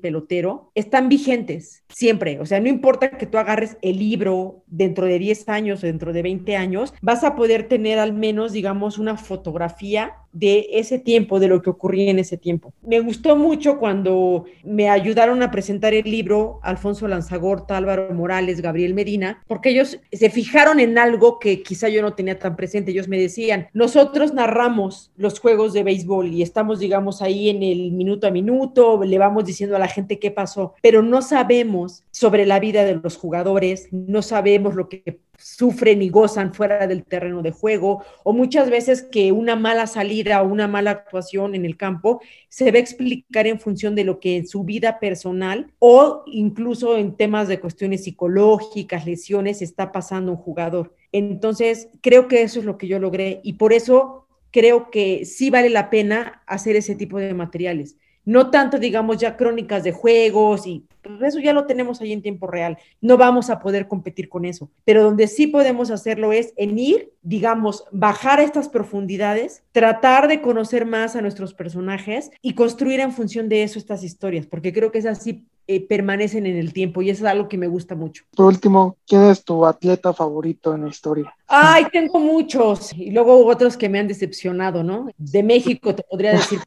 pelotero 0.00 0.70
están 0.74 1.08
vigentes 1.08 1.84
siempre. 1.88 2.40
O 2.40 2.46
sea, 2.46 2.60
no 2.60 2.68
importa 2.68 3.10
que 3.10 3.26
tú 3.26 3.38
agarres 3.38 3.76
el 3.82 3.98
libro 3.98 4.62
dentro 4.66 5.06
de 5.06 5.18
10 5.18 5.48
años 5.48 5.82
o 5.82 5.86
dentro 5.86 6.12
de 6.12 6.22
20 6.22 6.56
años, 6.56 6.94
vas 7.02 7.24
a 7.24 7.34
poder 7.34 7.68
tener 7.68 7.98
al 7.98 8.12
menos, 8.12 8.52
digamos, 8.52 8.98
una 8.98 9.16
fotografía 9.16 10.14
de 10.34 10.66
ese 10.72 10.98
tiempo, 10.98 11.40
de 11.40 11.48
lo 11.48 11.62
que 11.62 11.70
ocurría 11.70 12.10
en 12.10 12.18
ese 12.18 12.36
tiempo. 12.36 12.74
Me 12.82 13.00
gustó 13.00 13.36
mucho 13.36 13.78
cuando 13.78 14.44
me 14.64 14.90
ayudaron 14.90 15.42
a 15.42 15.50
presentar 15.50 15.94
el 15.94 16.10
libro 16.10 16.58
Alfonso 16.62 17.08
Lanzagorta, 17.08 17.76
Álvaro 17.76 18.12
Morales, 18.12 18.60
Gabriel 18.60 18.94
Medina, 18.94 19.42
porque 19.46 19.70
ellos 19.70 20.00
se 20.12 20.30
fijaron 20.30 20.80
en 20.80 20.98
algo 20.98 21.38
que 21.38 21.62
quizá 21.62 21.88
yo 21.88 22.02
no 22.02 22.14
tenía 22.14 22.38
tan 22.38 22.56
presente. 22.56 22.90
Ellos 22.90 23.08
me 23.08 23.18
decían, 23.18 23.68
nosotros 23.72 24.34
narramos 24.34 25.12
los 25.16 25.38
juegos 25.38 25.72
de 25.72 25.84
béisbol 25.84 26.32
y 26.32 26.42
estamos, 26.42 26.80
digamos, 26.80 27.22
ahí 27.22 27.48
en 27.48 27.62
el 27.62 27.92
minuto 27.92 28.26
a 28.26 28.30
minuto, 28.30 29.00
le 29.04 29.18
vamos 29.18 29.44
diciendo 29.44 29.76
a 29.76 29.78
la 29.78 29.88
gente 29.88 30.18
qué 30.18 30.30
pasó, 30.30 30.74
pero 30.82 31.02
no 31.02 31.22
sabemos 31.22 32.02
sobre 32.10 32.44
la 32.44 32.58
vida 32.58 32.84
de 32.84 32.96
los 32.96 33.16
jugadores, 33.16 33.88
no 33.92 34.20
sabemos 34.20 34.74
lo 34.74 34.88
que 34.88 35.20
sufren 35.38 36.02
y 36.02 36.08
gozan 36.08 36.54
fuera 36.54 36.86
del 36.86 37.04
terreno 37.04 37.42
de 37.42 37.50
juego, 37.50 38.04
o 38.22 38.32
muchas 38.32 38.70
veces 38.70 39.02
que 39.02 39.32
una 39.32 39.56
mala 39.56 39.86
salida 39.86 40.42
o 40.42 40.48
una 40.48 40.68
mala 40.68 40.90
actuación 40.92 41.54
en 41.54 41.64
el 41.64 41.76
campo 41.76 42.20
se 42.48 42.70
va 42.70 42.78
a 42.78 42.80
explicar 42.80 43.46
en 43.46 43.60
función 43.60 43.94
de 43.94 44.04
lo 44.04 44.20
que 44.20 44.36
en 44.36 44.46
su 44.46 44.64
vida 44.64 44.98
personal 45.00 45.72
o 45.78 46.22
incluso 46.26 46.96
en 46.96 47.16
temas 47.16 47.48
de 47.48 47.60
cuestiones 47.60 48.04
psicológicas, 48.04 49.06
lesiones, 49.06 49.62
está 49.62 49.92
pasando 49.92 50.32
un 50.32 50.38
jugador. 50.38 50.94
Entonces, 51.12 51.88
creo 52.00 52.28
que 52.28 52.42
eso 52.42 52.58
es 52.58 52.64
lo 52.64 52.78
que 52.78 52.88
yo 52.88 52.98
logré 52.98 53.40
y 53.44 53.54
por 53.54 53.72
eso 53.72 54.26
creo 54.50 54.90
que 54.90 55.24
sí 55.24 55.50
vale 55.50 55.68
la 55.68 55.90
pena 55.90 56.42
hacer 56.46 56.76
ese 56.76 56.94
tipo 56.94 57.18
de 57.18 57.34
materiales 57.34 57.96
no 58.24 58.50
tanto, 58.50 58.78
digamos, 58.78 59.18
ya 59.18 59.36
crónicas 59.36 59.84
de 59.84 59.92
juegos 59.92 60.66
y 60.66 60.84
pues, 61.02 61.20
eso 61.22 61.38
ya 61.38 61.52
lo 61.52 61.66
tenemos 61.66 62.00
ahí 62.00 62.12
en 62.12 62.22
tiempo 62.22 62.46
real. 62.46 62.78
No 63.00 63.16
vamos 63.16 63.50
a 63.50 63.60
poder 63.60 63.88
competir 63.88 64.28
con 64.28 64.44
eso, 64.44 64.70
pero 64.84 65.02
donde 65.02 65.26
sí 65.26 65.46
podemos 65.46 65.90
hacerlo 65.90 66.32
es 66.32 66.52
en 66.56 66.78
ir, 66.78 67.12
digamos, 67.22 67.84
bajar 67.92 68.40
a 68.40 68.44
estas 68.44 68.68
profundidades, 68.68 69.62
tratar 69.72 70.28
de 70.28 70.40
conocer 70.40 70.86
más 70.86 71.16
a 71.16 71.22
nuestros 71.22 71.54
personajes 71.54 72.30
y 72.40 72.54
construir 72.54 73.00
en 73.00 73.12
función 73.12 73.48
de 73.48 73.62
eso 73.62 73.78
estas 73.78 74.02
historias, 74.02 74.46
porque 74.46 74.72
creo 74.72 74.90
que 74.90 74.98
esas 74.98 75.22
sí 75.22 75.44
eh, 75.66 75.80
permanecen 75.80 76.44
en 76.44 76.56
el 76.56 76.74
tiempo 76.74 77.00
y 77.00 77.08
eso 77.08 77.24
es 77.24 77.30
algo 77.30 77.48
que 77.48 77.56
me 77.56 77.68
gusta 77.68 77.94
mucho. 77.94 78.24
Por 78.36 78.46
último, 78.46 78.98
¿quién 79.06 79.22
es 79.24 79.42
tu 79.42 79.64
atleta 79.64 80.12
favorito 80.12 80.74
en 80.74 80.82
la 80.82 80.88
historia? 80.88 81.34
Ay, 81.46 81.86
tengo 81.90 82.18
muchos 82.18 82.92
y 82.92 83.10
luego 83.10 83.46
otros 83.46 83.76
que 83.78 83.88
me 83.88 83.98
han 83.98 84.06
decepcionado, 84.06 84.82
¿no? 84.82 85.08
De 85.16 85.42
México 85.42 85.94
te 85.94 86.02
podría 86.02 86.32
decir 86.32 86.60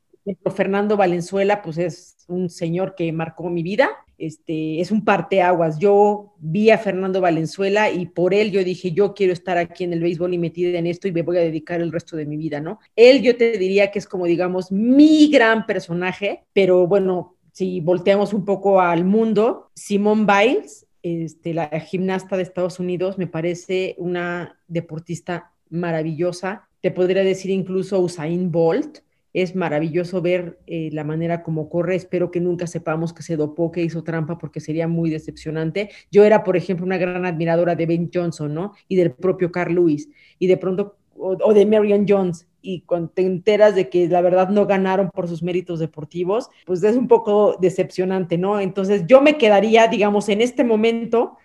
Fernando 0.56 0.98
Valenzuela, 0.98 1.62
pues 1.62 1.78
es 1.78 2.18
un 2.28 2.50
señor 2.50 2.96
que 2.96 3.12
marcó 3.12 3.50
mi 3.50 3.64
vida, 3.64 3.90
este, 4.18 4.82
es 4.82 4.92
un 4.92 5.06
parteaguas. 5.06 5.80
Yo 5.80 6.34
vi 6.40 6.72
a 6.72 6.78
Fernando 6.78 7.22
Valenzuela 7.22 7.92
y 7.92 8.08
por 8.08 8.34
él 8.34 8.52
yo 8.52 8.64
dije, 8.64 8.92
yo 8.92 9.14
quiero 9.14 9.34
estar 9.34 9.58
aquí 9.58 9.84
en 9.84 9.94
el 9.94 10.02
béisbol 10.02 10.34
y 10.34 10.38
metida 10.38 10.78
en 10.80 10.88
esto 10.88 11.08
y 11.08 11.12
me 11.12 11.22
voy 11.22 11.38
a 11.38 11.42
dedicar 11.42 11.82
el 11.82 11.92
resto 11.92 12.18
de 12.18 12.26
mi 12.26 12.38
vida, 12.38 12.60
¿no? 12.60 12.80
Él 12.96 13.22
yo 13.22 13.38
te 13.38 13.58
diría 13.58 13.92
que 13.92 14.00
es 14.00 14.08
como, 14.08 14.26
digamos, 14.26 14.72
mi 14.72 15.30
gran 15.30 15.66
personaje, 15.66 16.46
pero 16.54 16.88
bueno, 16.88 17.36
si 17.52 17.80
volteamos 17.80 18.34
un 18.34 18.46
poco 18.46 18.82
al 18.82 19.06
mundo, 19.06 19.72
Simone 19.74 20.26
Biles, 20.26 20.88
este, 21.04 21.54
la 21.54 21.68
gimnasta 21.80 22.36
de 22.36 22.44
Estados 22.44 22.80
Unidos, 22.80 23.18
me 23.18 23.28
parece 23.28 23.96
una 23.98 24.60
deportista 24.68 25.54
maravillosa. 25.70 26.68
Te 26.82 26.92
podría 26.92 27.24
decir 27.24 27.52
incluso 27.52 28.00
Usain 28.00 28.52
Bolt, 28.52 29.00
es 29.34 29.56
maravilloso 29.56 30.22
ver 30.22 30.60
eh, 30.68 30.90
la 30.92 31.04
manera 31.04 31.44
como 31.44 31.70
corre. 31.70 31.96
Espero 31.96 32.32
que 32.32 32.40
nunca 32.40 32.68
sepamos 32.68 33.14
que 33.14 33.24
se 33.24 33.36
dopó, 33.36 33.72
que 33.72 33.84
hizo 33.84 34.04
trampa, 34.04 34.38
porque 34.38 34.60
sería 34.60 34.88
muy 34.88 35.10
decepcionante. 35.10 35.90
Yo 36.12 36.24
era, 36.24 36.44
por 36.44 36.58
ejemplo, 36.58 36.86
una 36.86 36.98
gran 36.98 37.26
admiradora 37.26 37.76
de 37.76 37.86
Ben 37.86 38.10
Johnson, 38.14 38.54
¿no? 38.54 38.74
Y 38.88 38.96
del 38.96 39.12
propio 39.12 39.52
Carl 39.52 39.74
Lewis. 39.74 40.10
Y 40.40 40.48
de 40.48 40.58
pronto, 40.58 40.98
o, 41.18 41.54
de 41.54 41.66
Marion 41.66 42.06
Jones. 42.08 42.48
Y 42.62 42.82
cuando 42.82 43.10
te 43.10 43.22
enteras 43.22 43.76
de 43.76 43.90
que 43.90 44.08
la 44.08 44.22
verdad 44.22 44.50
no 44.50 44.66
ganaron 44.66 45.10
por 45.10 45.28
sus 45.28 45.44
méritos 45.44 45.80
deportivos, 45.80 46.50
pues 46.66 46.84
es 46.84 46.98
un 46.98 47.08
poco 47.08 47.58
decepcionante, 47.62 48.38
¿no? 48.38 48.60
Entonces 48.60 49.04
yo 49.08 49.22
me 49.22 49.38
quedaría, 49.38 49.88
digamos, 49.88 50.30
en 50.30 50.42
este 50.42 50.64
momento 50.64 51.38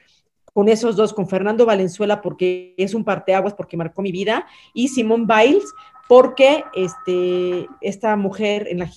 con 0.53 0.69
esos 0.69 0.97
dos, 0.97 1.15
con 1.15 1.29
Fernando 1.29 1.65
Valenzuela, 1.65 2.21
porque 2.21 2.75
es 2.77 2.95
un 2.95 3.05
parteaguas, 3.05 3.55
porque 3.55 3.77
marcó 3.77 4.03
mi 4.03 4.13
vida, 4.13 4.47
y 4.75 4.89
Simón 4.89 5.27
Biles, 5.27 5.65
porque 6.09 6.65
este, 6.75 7.69
esta 7.81 8.17
mujer 8.17 8.67
en 8.69 8.79
la, 8.79 8.91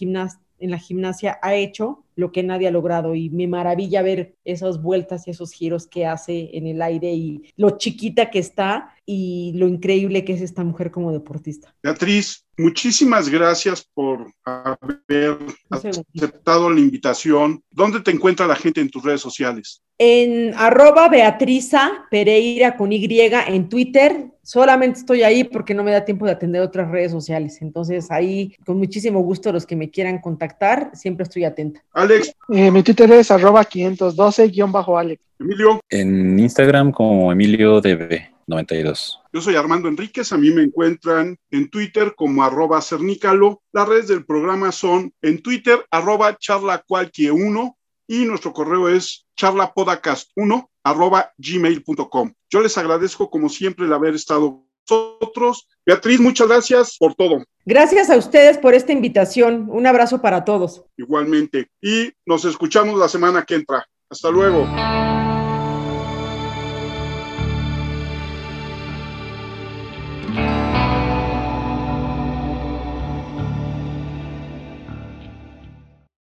en 0.60 0.72
la 0.72 0.78
gimnasia 0.78 1.40
ha 1.42 1.56
hecho 1.56 2.05
lo 2.16 2.32
que 2.32 2.44
nadie 2.44 2.68
ha 2.68 2.72
logrado 2.72 3.16
y 3.16 3.30
me 3.30 3.48
maravilla 3.48 4.02
ver 4.02 4.36
esas 4.46 4.82
vueltas 4.82 5.28
y 5.28 5.32
esos 5.32 5.52
giros 5.52 5.88
que 5.88 6.06
hace 6.06 6.52
en 6.54 6.68
el 6.68 6.82
aire 6.82 7.14
y 7.14 7.54
lo 7.58 7.78
chiquita 7.78 8.30
que 8.30 8.40
está 8.40 8.96
y 9.06 9.54
lo 9.56 9.68
increíble 9.68 10.26
que 10.26 10.34
es 10.34 10.42
esta 10.42 10.64
mujer 10.64 10.92
como 10.92 11.12
deportista. 11.12 11.74
Beatriz, 11.84 12.46
muchísimas 12.58 13.30
gracias 13.30 13.88
por 13.94 14.32
haber 14.44 15.38
aceptado 15.70 16.70
la 16.70 16.80
invitación. 16.80 17.62
¿Dónde 17.70 18.02
te 18.02 18.12
encuentra 18.12 18.48
la 18.48 18.56
gente 18.56 18.82
en 18.82 18.90
tus 18.90 19.04
redes 19.04 19.22
sociales? 19.22 19.82
En 19.98 20.54
arroba 20.56 21.08
Beatriza 21.08 22.06
Pereira 22.12 22.76
con 22.76 22.92
Y 22.92 23.06
en 23.48 23.70
Twitter. 23.70 24.32
Solamente 24.44 25.00
estoy 25.00 25.24
ahí 25.24 25.44
porque 25.44 25.74
no 25.74 25.84
me 25.84 25.92
da 25.92 26.04
tiempo 26.04 26.26
de 26.26 26.34
atender 26.34 26.62
otras 26.62 26.92
redes 26.92 27.12
sociales. 27.12 27.62
Entonces 27.62 28.12
ahí, 28.12 28.56
con 28.66 28.78
muchísimo 28.78 29.22
gusto, 29.22 29.52
los 29.52 29.66
que 29.66 29.76
me 29.76 29.90
quieran 29.90 30.20
contactar, 30.20 30.92
siempre 30.94 31.24
estoy 31.24 31.46
atenta. 31.46 31.82
Alex. 32.06 32.32
Eh, 32.50 32.72
mi 32.72 32.84
Twitter 32.84 33.12
es 33.12 33.32
arroba 33.32 33.64
512-Alex. 33.64 35.22
Emilio. 35.40 35.82
En 35.90 36.40
Instagram 36.40 36.92
como 36.92 37.32
Emilio 37.32 37.82
DB. 37.82 38.36
92. 38.48 39.20
Yo 39.34 39.42
soy 39.42 39.56
Armando 39.56 39.90
Enríquez, 39.90 40.32
a 40.32 40.38
mí 40.38 40.52
me 40.52 40.64
encuentran 40.64 41.38
en 41.52 41.70
Twitter 41.70 42.14
como 42.16 42.44
arroba 42.44 42.82
cernícalo. 42.82 43.62
Las 43.74 43.88
redes 43.88 44.08
del 44.08 44.26
programa 44.26 44.72
son 44.72 45.12
en 45.22 45.42
Twitter 45.42 45.84
arroba 45.90 46.38
charlacualquie1 46.38 47.76
y 48.08 48.26
nuestro 48.26 48.54
correo 48.54 48.88
es 48.88 49.26
charlapodcast1 49.36 50.70
arroba 50.84 51.34
gmail.com. 51.38 52.34
Yo 52.50 52.62
les 52.62 52.78
agradezco 52.78 53.30
como 53.30 53.50
siempre 53.50 53.86
el 53.86 53.94
haber 53.94 54.14
estado 54.14 54.65
nosotros. 54.90 55.68
Beatriz, 55.86 56.20
muchas 56.20 56.48
gracias 56.48 56.98
por 56.98 57.16
todo. 57.16 57.44
Gracias 57.66 58.10
a 58.10 58.18
ustedes 58.18 58.58
por 58.58 58.74
esta 58.74 58.92
invitación. 58.92 59.68
Un 59.70 59.88
abrazo 59.88 60.22
para 60.22 60.46
todos. 60.46 60.84
Igualmente. 60.98 61.70
Y 61.82 62.12
nos 62.26 62.46
escuchamos 62.46 63.00
la 63.00 63.08
semana 63.08 63.44
que 63.44 63.56
entra. 63.56 63.88
Hasta 64.10 64.30
luego. 64.30 64.66